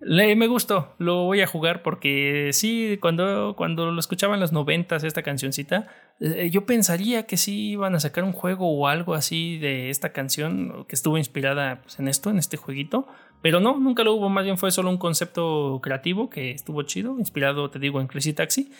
Le, 0.00 0.34
me 0.34 0.46
gustó, 0.46 0.94
lo 0.96 1.24
voy 1.24 1.42
a 1.42 1.46
jugar 1.46 1.82
porque 1.82 2.50
sí, 2.54 2.96
cuando, 3.02 3.54
cuando 3.54 3.90
lo 3.90 4.00
escuchaba 4.00 4.32
en 4.32 4.40
los 4.40 4.50
noventas 4.50 5.04
esta 5.04 5.22
cancioncita, 5.22 5.88
eh, 6.20 6.48
yo 6.50 6.64
pensaría 6.64 7.26
que 7.26 7.36
sí 7.36 7.72
iban 7.72 7.94
a 7.94 8.00
sacar 8.00 8.24
un 8.24 8.32
juego 8.32 8.66
o 8.70 8.88
algo 8.88 9.12
así 9.12 9.58
de 9.58 9.90
esta 9.90 10.14
canción 10.14 10.86
que 10.88 10.94
estuvo 10.94 11.18
inspirada 11.18 11.82
pues, 11.82 11.98
en 11.98 12.08
esto, 12.08 12.30
en 12.30 12.38
este 12.38 12.56
jueguito. 12.56 13.08
Pero 13.42 13.60
no, 13.60 13.78
nunca 13.78 14.04
lo 14.04 14.14
hubo, 14.14 14.28
más 14.28 14.44
bien 14.44 14.58
fue 14.58 14.70
solo 14.70 14.90
un 14.90 14.98
concepto 14.98 15.80
creativo 15.82 16.28
que 16.28 16.50
estuvo 16.50 16.82
chido, 16.82 17.18
inspirado, 17.18 17.70
te 17.70 17.78
digo, 17.78 18.00
en 18.00 18.06
Crazy 18.06 18.32
Taxi 18.32 18.70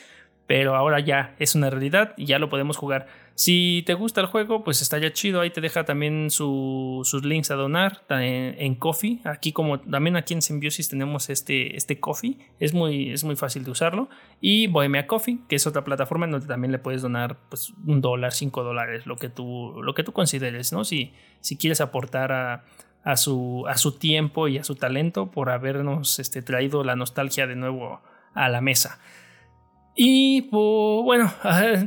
pero 0.50 0.74
ahora 0.74 0.98
ya 0.98 1.36
es 1.38 1.54
una 1.54 1.70
realidad 1.70 2.12
y 2.16 2.24
ya 2.24 2.40
lo 2.40 2.48
podemos 2.48 2.76
jugar. 2.76 3.06
Si 3.36 3.84
te 3.86 3.94
gusta 3.94 4.20
el 4.20 4.26
juego, 4.26 4.64
pues 4.64 4.82
está 4.82 4.98
ya 4.98 5.12
chido. 5.12 5.40
Ahí 5.40 5.50
te 5.50 5.60
deja 5.60 5.84
también 5.84 6.28
sus 6.28 7.24
links 7.24 7.52
a 7.52 7.54
donar 7.54 8.02
en, 8.08 8.74
Coffee. 8.74 9.20
Aquí 9.22 9.52
como 9.52 9.78
también 9.78 10.16
aquí 10.16 10.34
en 10.34 10.42
Symbiosis 10.42 10.88
tenemos 10.88 11.30
este, 11.30 11.76
este 11.76 12.00
Coffee. 12.00 12.36
Es 12.58 12.74
muy, 12.74 13.12
es 13.12 13.22
muy 13.22 13.36
fácil 13.36 13.62
de 13.62 13.70
usarlo. 13.70 14.08
Y 14.40 14.66
Bohemia 14.66 15.06
Coffee, 15.06 15.38
que 15.48 15.54
es 15.54 15.68
otra 15.68 15.84
plataforma 15.84 16.26
en 16.26 16.32
donde 16.32 16.48
también 16.48 16.72
le 16.72 16.80
puedes 16.80 17.00
donar 17.00 17.38
pues, 17.48 17.72
un 17.86 18.00
dólar, 18.00 18.32
cinco 18.32 18.64
dólares, 18.64 19.06
lo 19.06 19.14
que 19.14 19.28
tú, 19.28 19.80
lo 19.80 19.94
que 19.94 20.02
tú 20.02 20.12
consideres, 20.12 20.72
¿no? 20.72 20.82
Si, 20.82 21.12
si 21.40 21.56
quieres 21.56 21.80
aportar 21.80 22.32
a, 22.32 22.64
a, 23.04 23.16
su, 23.16 23.64
a 23.68 23.76
su 23.76 23.92
tiempo 23.92 24.48
y 24.48 24.58
a 24.58 24.64
su 24.64 24.74
talento 24.74 25.30
por 25.30 25.50
habernos 25.50 26.18
este, 26.18 26.42
traído 26.42 26.84
la 26.84 26.96
nostalgia 26.96 27.46
de 27.46 27.56
nuevo 27.56 28.00
a 28.34 28.48
la 28.48 28.60
mesa. 28.60 28.98
Y 30.02 30.42
pues, 30.42 31.04
bueno, 31.04 31.32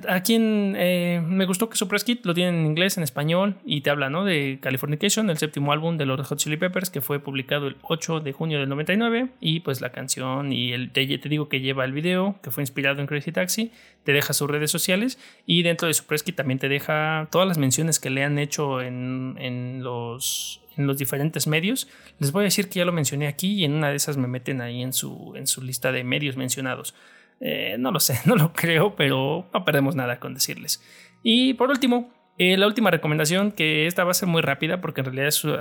aquí 0.08 0.38
eh, 0.40 1.22
me 1.26 1.46
gustó 1.46 1.70
que 1.70 1.78
su 1.78 1.88
press 1.88 2.04
kit 2.04 2.26
lo 2.26 2.34
tienen 2.34 2.56
en 2.56 2.66
inglés, 2.66 2.98
en 2.98 3.04
español 3.04 3.56
y 3.66 3.82
te 3.82 3.90
habla 3.90 4.10
¿no? 4.10 4.26
de 4.26 4.60
Californication, 4.62 5.30
el 5.30 5.38
séptimo 5.38 5.72
álbum 5.72 5.98
de 5.98 6.06
los 6.06 6.28
Hot 6.28 6.38
Chili 6.38 6.58
Peppers 6.58 6.90
que 6.90 7.02
fue 7.02 7.20
publicado 7.20 7.66
el 7.68 7.78
8 7.82 8.20
de 8.20 8.34
junio 8.34 8.60
del 8.60 8.70
99 8.70 9.30
y 9.40 9.62
pues 9.62 9.82
la 9.82 9.92
canción 9.92 10.52
y 10.52 10.74
el, 10.74 10.92
te, 10.92 11.08
digo 11.08 11.48
que 11.48 11.62
lleva 11.62 11.86
el 11.86 11.94
video 11.94 12.36
que 12.44 12.52
fue 12.52 12.62
inspirado 12.62 13.00
en 13.00 13.08
Crazy 13.08 13.32
Taxi, 13.32 13.72
te 14.04 14.12
deja 14.12 14.34
sus 14.34 14.50
redes 14.50 14.70
sociales 14.70 15.18
y 15.46 15.64
dentro 15.64 15.88
de 15.88 15.94
su 15.94 16.06
press 16.06 16.24
kit 16.24 16.36
también 16.36 16.60
te 16.60 16.70
deja 16.70 17.30
todas 17.32 17.48
las 17.48 17.58
menciones 17.58 18.00
que 18.00 18.10
le 18.10 18.24
han 18.24 18.38
hecho 18.38 18.82
en, 18.82 19.38
en 19.40 19.82
los 19.82 20.63
en 20.78 20.88
los 20.88 20.98
diferentes 20.98 21.48
medios. 21.48 21.88
Les 22.20 22.32
voy 22.32 22.42
a 22.42 22.44
decir 22.46 22.70
que 22.70 22.80
ya 22.80 22.86
lo 22.86 22.92
mencioné 22.92 23.28
aquí 23.28 23.54
y 23.54 23.66
en 23.66 23.74
una 23.74 23.90
de 23.90 23.96
esas 23.96 24.18
me 24.18 24.28
meten 24.28 24.62
ahí 24.62 24.82
en 24.82 24.94
su, 24.94 25.34
en 25.36 25.48
su 25.48 25.62
lista 25.62 25.92
de 25.92 26.04
medios 26.04 26.38
mencionados. 26.38 26.96
Eh, 27.40 27.76
no 27.80 27.92
lo 27.92 28.00
sé, 28.00 28.20
no 28.26 28.36
lo 28.36 28.54
creo, 28.54 28.96
pero 28.96 29.48
no 29.54 29.66
perdemos 29.66 29.96
nada 29.96 30.20
con 30.20 30.34
decirles. 30.34 30.84
Y 31.24 31.54
por 31.54 31.70
último, 31.70 32.12
eh, 32.40 32.58
la 32.58 32.66
última 32.66 32.90
recomendación, 32.90 33.52
que 33.52 33.86
esta 33.86 34.04
va 34.04 34.12
a 34.12 34.16
ser 34.16 34.28
muy 34.28 34.42
rápida 34.42 34.82
porque 34.82 35.02
en 35.02 35.06
realidad 35.06 35.28
es 35.28 35.46
uh, 35.46 35.56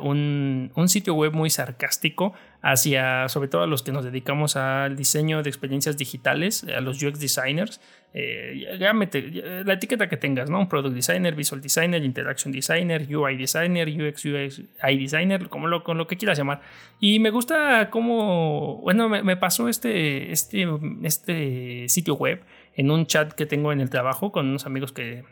un, 0.00 0.72
un, 0.74 0.88
sitio 0.88 1.12
web 1.12 1.34
muy 1.34 1.50
sarcástico 1.50 2.32
hacia, 2.62 3.28
sobre 3.28 3.48
todo 3.48 3.62
a 3.62 3.66
los 3.66 3.82
que 3.82 3.92
nos 3.92 4.06
dedicamos 4.06 4.56
al 4.56 4.96
diseño 4.96 5.42
de 5.42 5.50
experiencias 5.50 5.98
digitales, 5.98 6.64
a 6.64 6.80
los 6.80 7.02
UX 7.02 7.20
designers. 7.20 7.82
Eh, 8.14 8.78
ya 8.80 8.94
la 8.94 9.72
etiqueta 9.74 10.08
que 10.08 10.16
tengas, 10.16 10.48
¿no? 10.48 10.60
Un 10.60 10.68
product 10.70 10.94
designer, 10.94 11.34
visual 11.34 11.60
designer, 11.60 12.02
interaction 12.02 12.52
designer, 12.52 13.06
UI 13.14 13.36
designer, 13.36 13.86
UX, 13.86 14.24
UX, 14.24 14.62
I 14.82 14.96
designer, 14.96 15.50
como 15.50 15.66
lo, 15.66 15.84
con 15.84 15.98
lo 15.98 16.06
que 16.06 16.16
quieras 16.16 16.38
llamar. 16.38 16.62
Y 17.00 17.18
me 17.18 17.28
gusta 17.28 17.90
cómo, 17.90 18.78
bueno, 18.78 19.10
me, 19.10 19.22
me 19.22 19.36
pasó 19.36 19.68
este, 19.68 20.32
este, 20.32 20.66
este 21.02 21.86
sitio 21.90 22.14
web 22.14 22.42
en 22.74 22.90
un 22.90 23.04
chat 23.04 23.34
que 23.34 23.44
tengo 23.44 23.72
en 23.72 23.82
el 23.82 23.90
trabajo 23.90 24.32
con 24.32 24.48
unos 24.48 24.64
amigos 24.64 24.92
que 24.92 25.24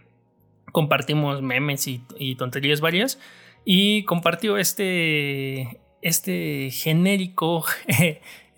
compartimos 0.77 1.41
memes 1.41 1.89
y, 1.89 2.35
tonterías 2.35 2.83
varias. 2.83 3.19
Y 3.65 4.05
compartió 4.05 4.59
este, 4.59 5.81
este 6.03 6.71
genérico. 6.71 7.65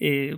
Eh, 0.00 0.36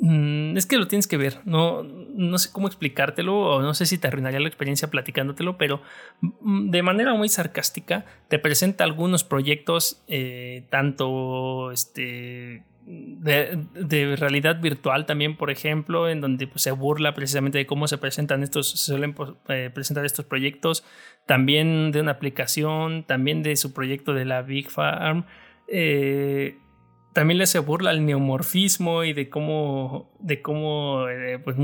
mm, 0.00 0.56
es 0.56 0.64
que 0.64 0.78
lo 0.78 0.88
tienes 0.88 1.06
que 1.06 1.18
ver. 1.18 1.40
No, 1.44 1.82
no 1.82 2.38
sé 2.38 2.50
cómo 2.50 2.68
explicártelo 2.68 3.38
o 3.38 3.60
no 3.60 3.74
sé 3.74 3.84
si 3.84 3.98
te 3.98 4.08
arruinaría 4.08 4.40
la 4.40 4.48
experiencia 4.48 4.88
platicándotelo, 4.88 5.58
pero 5.58 5.82
mm, 6.22 6.70
de 6.70 6.82
manera 6.82 7.12
muy 7.12 7.28
sarcástica 7.28 8.06
te 8.28 8.38
presenta 8.38 8.84
algunos 8.84 9.24
proyectos, 9.24 10.02
eh, 10.08 10.64
tanto 10.70 11.70
este 11.70 12.64
de, 12.88 14.16
realidad 14.16 14.60
virtual 14.60 15.06
también, 15.06 15.36
por 15.36 15.50
ejemplo, 15.50 16.08
en 16.08 16.20
donde 16.20 16.46
pues, 16.46 16.62
se 16.62 16.70
burla 16.70 17.14
precisamente 17.14 17.58
de 17.58 17.66
cómo 17.66 17.86
se 17.86 17.98
presentan 17.98 18.42
estos, 18.42 18.70
se 18.70 18.76
suelen 18.78 19.12
pues, 19.12 19.32
eh, 19.48 19.70
presentar 19.72 20.04
estos 20.04 20.24
proyectos, 20.24 20.84
también 21.26 21.92
de 21.92 22.00
una 22.00 22.12
aplicación, 22.12 23.04
también 23.04 23.42
de 23.42 23.56
su 23.56 23.72
proyecto 23.72 24.14
de 24.14 24.24
la 24.24 24.42
Big 24.42 24.70
Farm. 24.70 25.26
Eh, 25.68 26.56
también 27.12 27.38
le 27.38 27.46
se 27.46 27.58
burla 27.58 27.90
al 27.90 28.06
neomorfismo 28.06 29.02
y 29.04 29.12
de 29.12 29.28
cómo, 29.28 30.10
de 30.20 30.40
cómo 30.40 31.08
eh, 31.08 31.38
pues 31.40 31.56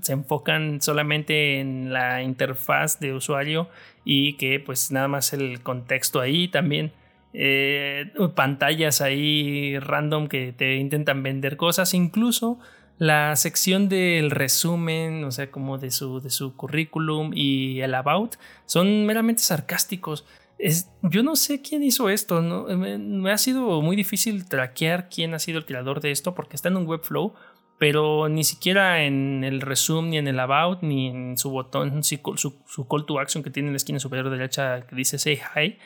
se 0.00 0.12
enfocan 0.12 0.80
solamente 0.80 1.60
en 1.60 1.92
la 1.92 2.22
interfaz 2.22 2.98
de 3.00 3.12
usuario 3.12 3.68
y 4.04 4.34
que 4.38 4.60
pues 4.60 4.90
nada 4.90 5.08
más 5.08 5.32
el 5.34 5.62
contexto 5.62 6.20
ahí 6.20 6.48
también 6.48 6.92
eh, 7.34 8.12
pantallas 8.36 9.00
ahí 9.00 9.76
random 9.80 10.28
que 10.28 10.52
te 10.52 10.76
intentan 10.76 11.22
vender 11.22 11.56
cosas, 11.56 11.92
incluso 11.92 12.60
la 12.98 13.34
sección 13.34 13.88
del 13.88 14.30
resumen, 14.30 15.24
o 15.24 15.32
sea, 15.32 15.50
como 15.50 15.78
de 15.78 15.90
su, 15.90 16.20
de 16.20 16.30
su 16.30 16.56
currículum 16.56 17.32
y 17.34 17.80
el 17.80 17.94
about, 17.94 18.36
son 18.66 19.04
meramente 19.04 19.42
sarcásticos. 19.42 20.24
Es, 20.58 20.92
yo 21.02 21.24
no 21.24 21.34
sé 21.34 21.60
quién 21.60 21.82
hizo 21.82 22.08
esto, 22.08 22.40
¿no? 22.40 22.66
me, 22.76 23.32
ha 23.32 23.38
sido 23.38 23.82
muy 23.82 23.96
difícil 23.96 24.48
traquear 24.48 25.08
quién 25.08 25.34
ha 25.34 25.40
sido 25.40 25.58
el 25.58 25.66
creador 25.66 26.00
de 26.00 26.12
esto 26.12 26.36
porque 26.36 26.54
está 26.54 26.68
en 26.68 26.76
un 26.76 26.86
Webflow, 26.86 27.34
pero 27.78 28.28
ni 28.28 28.44
siquiera 28.44 29.02
en 29.02 29.42
el 29.42 29.60
resume, 29.60 30.10
ni 30.10 30.18
en 30.18 30.28
el 30.28 30.38
about, 30.38 30.82
ni 30.82 31.08
en 31.08 31.36
su 31.36 31.50
botón, 31.50 32.04
su, 32.04 32.62
su 32.64 32.88
call 32.88 33.06
to 33.06 33.18
action 33.18 33.42
que 33.42 33.50
tiene 33.50 33.70
en 33.70 33.72
la 33.72 33.78
esquina 33.78 33.98
superior 33.98 34.30
derecha 34.30 34.86
que 34.86 34.94
dice 34.94 35.18
say 35.18 35.40
hi, 35.56 35.78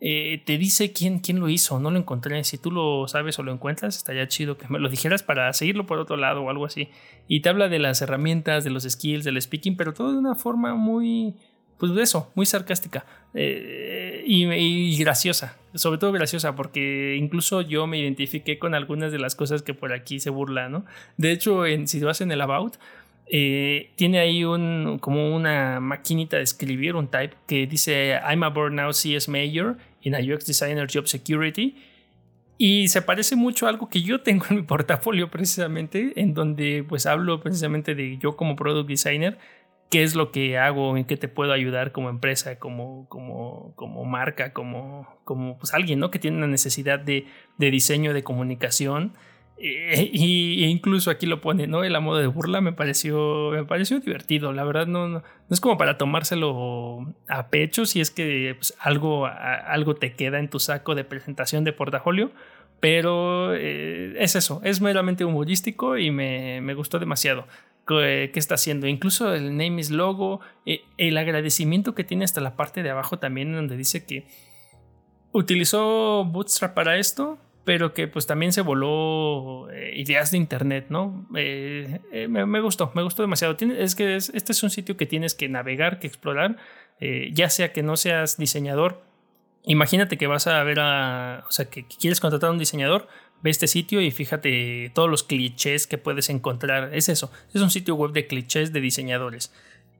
eh, 0.00 0.42
te 0.44 0.58
dice 0.58 0.92
quién, 0.92 1.20
quién 1.20 1.40
lo 1.40 1.48
hizo, 1.48 1.80
no 1.80 1.90
lo 1.90 1.98
encontré. 1.98 2.44
Si 2.44 2.58
tú 2.58 2.70
lo 2.70 3.08
sabes 3.08 3.38
o 3.38 3.42
lo 3.42 3.52
encuentras, 3.52 3.96
estaría 3.96 4.28
chido 4.28 4.58
que 4.58 4.68
me 4.68 4.78
lo 4.78 4.88
dijeras 4.88 5.22
para 5.22 5.52
seguirlo 5.52 5.86
por 5.86 5.98
otro 5.98 6.16
lado 6.16 6.42
o 6.42 6.50
algo 6.50 6.66
así. 6.66 6.88
Y 7.28 7.40
te 7.40 7.48
habla 7.48 7.68
de 7.68 7.78
las 7.78 8.02
herramientas, 8.02 8.64
de 8.64 8.70
los 8.70 8.84
skills, 8.84 9.24
del 9.24 9.40
speaking, 9.40 9.76
pero 9.76 9.94
todo 9.94 10.12
de 10.12 10.18
una 10.18 10.34
forma 10.34 10.74
muy, 10.74 11.34
pues 11.78 11.92
eso, 11.96 12.30
muy 12.34 12.44
sarcástica 12.44 13.06
eh, 13.34 14.22
y, 14.26 14.96
graciosa, 14.98 15.56
sobre 15.74 15.98
todo 15.98 16.12
graciosa, 16.12 16.54
porque 16.54 17.16
incluso 17.18 17.62
yo 17.62 17.86
me 17.86 17.98
identifiqué 17.98 18.58
con 18.58 18.74
algunas 18.74 19.12
de 19.12 19.18
las 19.18 19.34
cosas 19.34 19.62
que 19.62 19.74
por 19.74 19.92
aquí 19.92 20.20
se 20.20 20.30
burla, 20.30 20.68
¿no? 20.68 20.84
De 21.16 21.32
hecho, 21.32 21.64
en, 21.64 21.88
si 21.88 22.00
vas 22.00 22.20
en 22.20 22.32
el 22.32 22.40
About, 22.40 22.76
eh, 23.28 23.90
tiene 23.96 24.20
ahí 24.20 24.44
un, 24.44 24.98
como 25.00 25.34
una 25.34 25.80
maquinita 25.80 26.36
de 26.36 26.44
escribir, 26.44 26.94
un 26.94 27.08
type, 27.08 27.34
que 27.46 27.66
dice 27.66 28.20
I'm 28.28 28.42
a 28.44 28.50
burnout 28.50 28.94
CS 28.94 29.28
Major 29.28 29.76
in 30.02 30.14
a 30.14 30.18
UX 30.18 30.46
Designer 30.46 30.86
Job 30.92 31.06
Security. 31.06 31.76
Y 32.58 32.88
se 32.88 33.02
parece 33.02 33.36
mucho 33.36 33.66
a 33.66 33.68
algo 33.68 33.88
que 33.90 34.00
yo 34.02 34.22
tengo 34.22 34.46
en 34.48 34.56
mi 34.56 34.62
portafolio 34.62 35.30
precisamente, 35.30 36.12
en 36.16 36.32
donde 36.34 36.84
pues 36.88 37.06
hablo 37.06 37.40
precisamente 37.40 37.94
de 37.94 38.16
yo 38.18 38.36
como 38.36 38.56
product 38.56 38.88
designer, 38.88 39.38
qué 39.90 40.02
es 40.02 40.14
lo 40.14 40.32
que 40.32 40.56
hago, 40.58 40.96
en 40.96 41.04
qué 41.04 41.16
te 41.16 41.28
puedo 41.28 41.52
ayudar 41.52 41.92
como 41.92 42.08
empresa, 42.08 42.58
como, 42.58 43.08
como, 43.08 43.72
como 43.76 44.04
marca, 44.04 44.52
como, 44.52 45.06
como 45.24 45.58
pues 45.58 45.74
alguien 45.74 45.98
¿no? 45.98 46.10
que 46.10 46.18
tiene 46.18 46.38
una 46.38 46.46
necesidad 46.46 46.98
de, 46.98 47.26
de 47.58 47.70
diseño, 47.70 48.14
de 48.14 48.22
comunicación. 48.22 49.12
Eh, 49.58 50.10
y, 50.12 50.64
incluso 50.64 51.10
aquí 51.10 51.26
lo 51.26 51.40
pone, 51.40 51.66
¿no? 51.66 51.82
El 51.82 51.98
modo 52.00 52.18
de 52.18 52.26
burla 52.26 52.60
me 52.60 52.72
pareció, 52.72 53.50
me 53.52 53.64
pareció 53.64 54.00
divertido. 54.00 54.52
La 54.52 54.64
verdad, 54.64 54.86
no, 54.86 55.08
no, 55.08 55.22
es 55.50 55.60
como 55.60 55.78
para 55.78 55.98
tomárselo 55.98 57.14
a 57.28 57.48
pecho 57.48 57.86
si 57.86 58.00
es 58.00 58.10
que 58.10 58.54
pues, 58.56 58.74
algo, 58.78 59.26
algo 59.26 59.94
te 59.94 60.14
queda 60.14 60.38
en 60.38 60.50
tu 60.50 60.58
saco 60.58 60.94
de 60.94 61.04
presentación 61.04 61.64
de 61.64 61.72
portafolio. 61.72 62.32
Pero 62.78 63.54
eh, 63.54 64.14
es 64.18 64.36
eso, 64.36 64.60
es 64.62 64.82
meramente 64.82 65.24
humorístico 65.24 65.96
y 65.96 66.10
me, 66.10 66.60
me 66.60 66.74
gustó 66.74 66.98
demasiado 66.98 67.46
qué 67.86 68.32
está 68.34 68.56
haciendo. 68.56 68.86
Incluso 68.86 69.32
el 69.32 69.56
name 69.56 69.80
is 69.80 69.90
logo, 69.90 70.40
eh, 70.64 70.82
el 70.98 71.16
agradecimiento 71.16 71.94
que 71.94 72.04
tiene 72.04 72.24
hasta 72.24 72.40
la 72.40 72.56
parte 72.56 72.82
de 72.82 72.90
abajo 72.90 73.18
también, 73.18 73.54
donde 73.54 73.76
dice 73.76 74.04
que 74.04 74.26
utilizó 75.32 76.24
Bootstrap 76.24 76.74
para 76.74 76.98
esto, 76.98 77.38
pero 77.66 77.92
que 77.92 78.08
pues 78.08 78.26
también 78.26 78.54
se 78.54 78.62
voló 78.62 79.68
eh, 79.70 79.92
ideas 79.96 80.30
de 80.30 80.38
internet, 80.38 80.86
¿no? 80.88 81.26
Eh, 81.36 81.98
me, 82.28 82.60
gustó, 82.60 82.92
me 82.94 83.02
gustó 83.02 83.22
demasiado. 83.22 83.54
es 83.60 83.94
que 83.94 84.16
este 84.16 84.52
es 84.52 84.62
un 84.62 84.70
sitio 84.70 84.96
que 84.96 85.04
tienes 85.04 85.34
que 85.34 85.50
navegar, 85.50 85.98
que 85.98 86.06
explorar, 86.06 86.56
ya 87.32 87.50
sea 87.50 87.72
que 87.72 87.82
no 87.82 87.98
seas 87.98 88.38
diseñador. 88.38 89.02
Imagínate 89.64 90.16
que 90.16 90.28
vas 90.28 90.46
a 90.46 90.62
ver 90.62 90.78
a, 90.80 91.44
o 91.46 91.50
sea, 91.50 91.66
que 91.66 91.84
quieres 91.84 92.20
contratar 92.20 92.48
a 92.48 92.52
un 92.52 92.58
diseñador, 92.58 93.08
ve 93.42 93.50
este 93.50 93.66
sitio 93.66 94.00
y 94.00 94.12
fíjate 94.12 94.90
todos 94.94 95.10
los 95.10 95.24
clichés 95.24 95.86
que 95.88 95.98
puedes 95.98 96.30
encontrar. 96.30 96.94
Es 96.94 97.08
eso, 97.08 97.32
es 97.52 97.60
un 97.60 97.70
sitio 97.70 97.96
web 97.96 98.12
de 98.12 98.28
clichés 98.28 98.72
de 98.72 98.80
diseñadores 98.80 99.52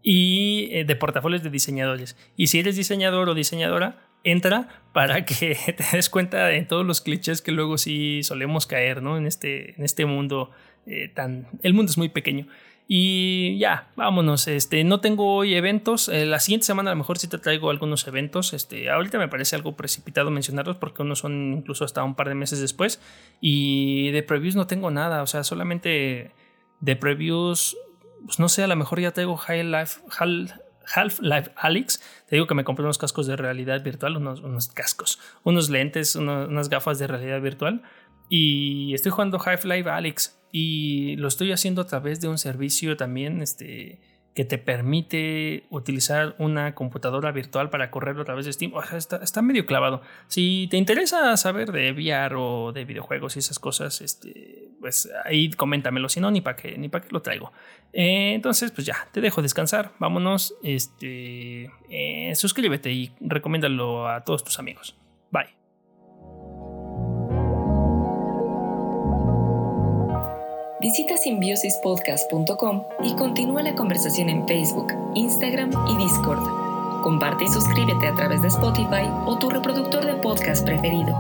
y 0.09 0.69
eh, 0.71 0.85
de 0.85 0.95
portafolios 0.95 1.43
de 1.43 1.51
diseñadores. 1.51 2.17
Y 2.37 2.47
si 2.47 2.61
eres 2.61 2.77
diseñador 2.77 3.29
o 3.29 3.35
diseñadora, 3.35 4.06
entra 4.27 4.69
para 4.93 5.25
que 5.25 5.57
te 5.77 5.97
des 5.97 6.11
cuenta 6.11 6.47
de 6.47 6.63
todos 6.63 6.85
los 6.85 7.01
clichés 7.01 7.41
que 7.41 7.53
luego 7.53 7.79
sí 7.79 8.23
solemos 8.23 8.67
caer, 8.67 9.03
¿no? 9.03 9.17
En 9.17 9.27
este, 9.27 9.75
en 9.77 9.85
este 9.85 10.05
mundo 10.05 10.51
eh, 10.87 11.09
tan... 11.09 11.47
El 11.63 11.75
mundo 11.75 11.91
es 11.91 11.97
muy 11.97 12.09
pequeño. 12.09 12.47
Y 12.89 13.59
ya, 13.59 13.89
vámonos. 13.97 14.47
Este, 14.49 14.83
no 14.85 15.01
tengo 15.01 15.35
hoy 15.35 15.55
eventos. 15.55 16.09
Eh, 16.09 16.27
la 16.27 16.41
siguiente 16.41 16.67
semana 16.67 16.91
a 16.91 16.95
lo 16.95 16.99
mejor 16.99 17.19
sí 17.19 17.29
te 17.29 17.39
traigo 17.39 17.71
algunos 17.71 18.07
eventos. 18.07 18.53
Este, 18.53 18.91
ahorita 18.91 19.19
me 19.19 19.29
parece 19.29 19.57
algo 19.57 19.77
precipitado 19.77 20.31
mencionarlos 20.31 20.77
porque 20.77 21.03
unos 21.03 21.21
son 21.21 21.55
incluso 21.59 21.85
hasta 21.85 22.05
un 22.05 22.15
par 22.15 22.29
de 22.29 22.35
meses 22.35 22.61
después. 22.61 23.01
Y 23.41 24.11
de 24.11 24.23
previews 24.23 24.57
no 24.57 24.67
tengo 24.67 24.91
nada. 24.91 25.23
O 25.23 25.27
sea, 25.27 25.45
solamente 25.45 26.33
de 26.81 26.97
previews, 26.97 27.77
pues 28.25 28.39
no 28.39 28.49
sé, 28.49 28.63
a 28.63 28.67
lo 28.67 28.77
mejor 28.77 29.01
ya 29.01 29.13
traigo 29.13 29.37
High 29.37 29.65
Life, 29.65 30.01
Half-Life 30.95 31.51
Alyx. 31.57 31.99
Te 32.29 32.37
digo 32.37 32.47
que 32.47 32.55
me 32.55 32.65
compré 32.65 32.85
unos 32.85 32.99
cascos 32.99 33.27
de 33.27 33.37
realidad 33.37 33.83
virtual, 33.83 34.17
unos, 34.17 34.41
unos 34.41 34.69
cascos, 34.69 35.19
unos 35.45 35.71
lentes, 35.71 36.17
unas 36.17 36.69
gafas 36.69 36.99
de 36.99 37.07
realidad 37.07 37.41
virtual. 37.41 37.83
Y 38.29 38.95
estoy 38.95 39.13
jugando 39.13 39.41
Half-Life 39.45 39.89
Alyx 39.89 40.39
y 40.53 41.17
lo 41.17 41.29
estoy 41.29 41.53
haciendo 41.53 41.83
a 41.83 41.87
través 41.87 42.21
de 42.21 42.29
un 42.29 42.39
servicio 42.39 42.97
también 42.97 43.43
este, 43.43 44.01
que 44.37 44.45
te 44.45 44.59
permite 44.59 45.65
utilizar 45.71 46.37
una 46.39 46.75
computadora 46.75 47.33
virtual 47.33 47.71
para 47.71 47.91
correrlo 47.91 48.21
a 48.21 48.25
través 48.27 48.45
de 48.45 48.53
Steam. 48.53 48.75
O 48.75 48.83
sea, 48.83 48.99
está, 48.99 49.41
medio 49.41 49.65
clavado. 49.65 50.03
Si 50.29 50.69
te 50.71 50.77
interesa 50.77 51.35
saber 51.39 51.73
de 51.73 51.93
VR 51.93 52.37
o 52.37 52.71
de 52.71 52.85
videojuegos 52.85 53.37
y 53.37 53.39
esas 53.39 53.59
cosas, 53.59 54.03
este, 54.03 54.69
pues 54.79 55.11
ahí 55.25 55.51
coméntamelo. 55.51 56.11
Si 56.11 56.21
no, 56.21 56.31
ni 56.31 56.43
para 56.43 56.55
qué, 56.55 56.77
ni 56.77 56.91
qué 56.91 57.01
lo 57.09 57.23
traigo. 57.23 57.51
Eh, 57.95 58.35
entonces, 58.35 58.73
pues 58.73 58.87
ya, 58.87 59.09
te 59.11 59.23
dejo 59.23 59.41
descansar. 59.41 59.93
Vámonos. 59.99 60.55
Este, 60.63 61.71
eh, 61.89 62.35
suscríbete 62.35 62.93
y 62.93 63.13
recomiéndalo 63.21 64.07
a 64.07 64.23
todos 64.23 64.45
tus 64.45 64.59
amigos. 64.59 64.99
Bye. 65.31 65.66
Visita 70.79 71.17
simbiosispodcast.com 71.17 72.85
y 73.03 73.15
continúa 73.15 73.63
la 73.63 73.75
conversación 73.75 74.29
en 74.29 74.47
Facebook, 74.47 74.93
Instagram 75.15 75.71
y 75.89 75.97
Discord. 75.97 77.03
Comparte 77.03 77.45
y 77.45 77.49
suscríbete 77.49 78.07
a 78.07 78.15
través 78.15 78.43
de 78.43 78.49
Spotify 78.49 79.09
o 79.25 79.39
tu 79.39 79.49
reproductor 79.49 80.05
de 80.05 80.17
podcast 80.17 80.67
preferido. 80.67 81.17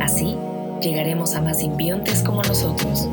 Así, 0.00 0.38
llegaremos 0.80 1.34
a 1.34 1.42
más 1.42 1.58
simbiontes 1.58 2.22
como 2.22 2.42
nosotros. 2.42 3.08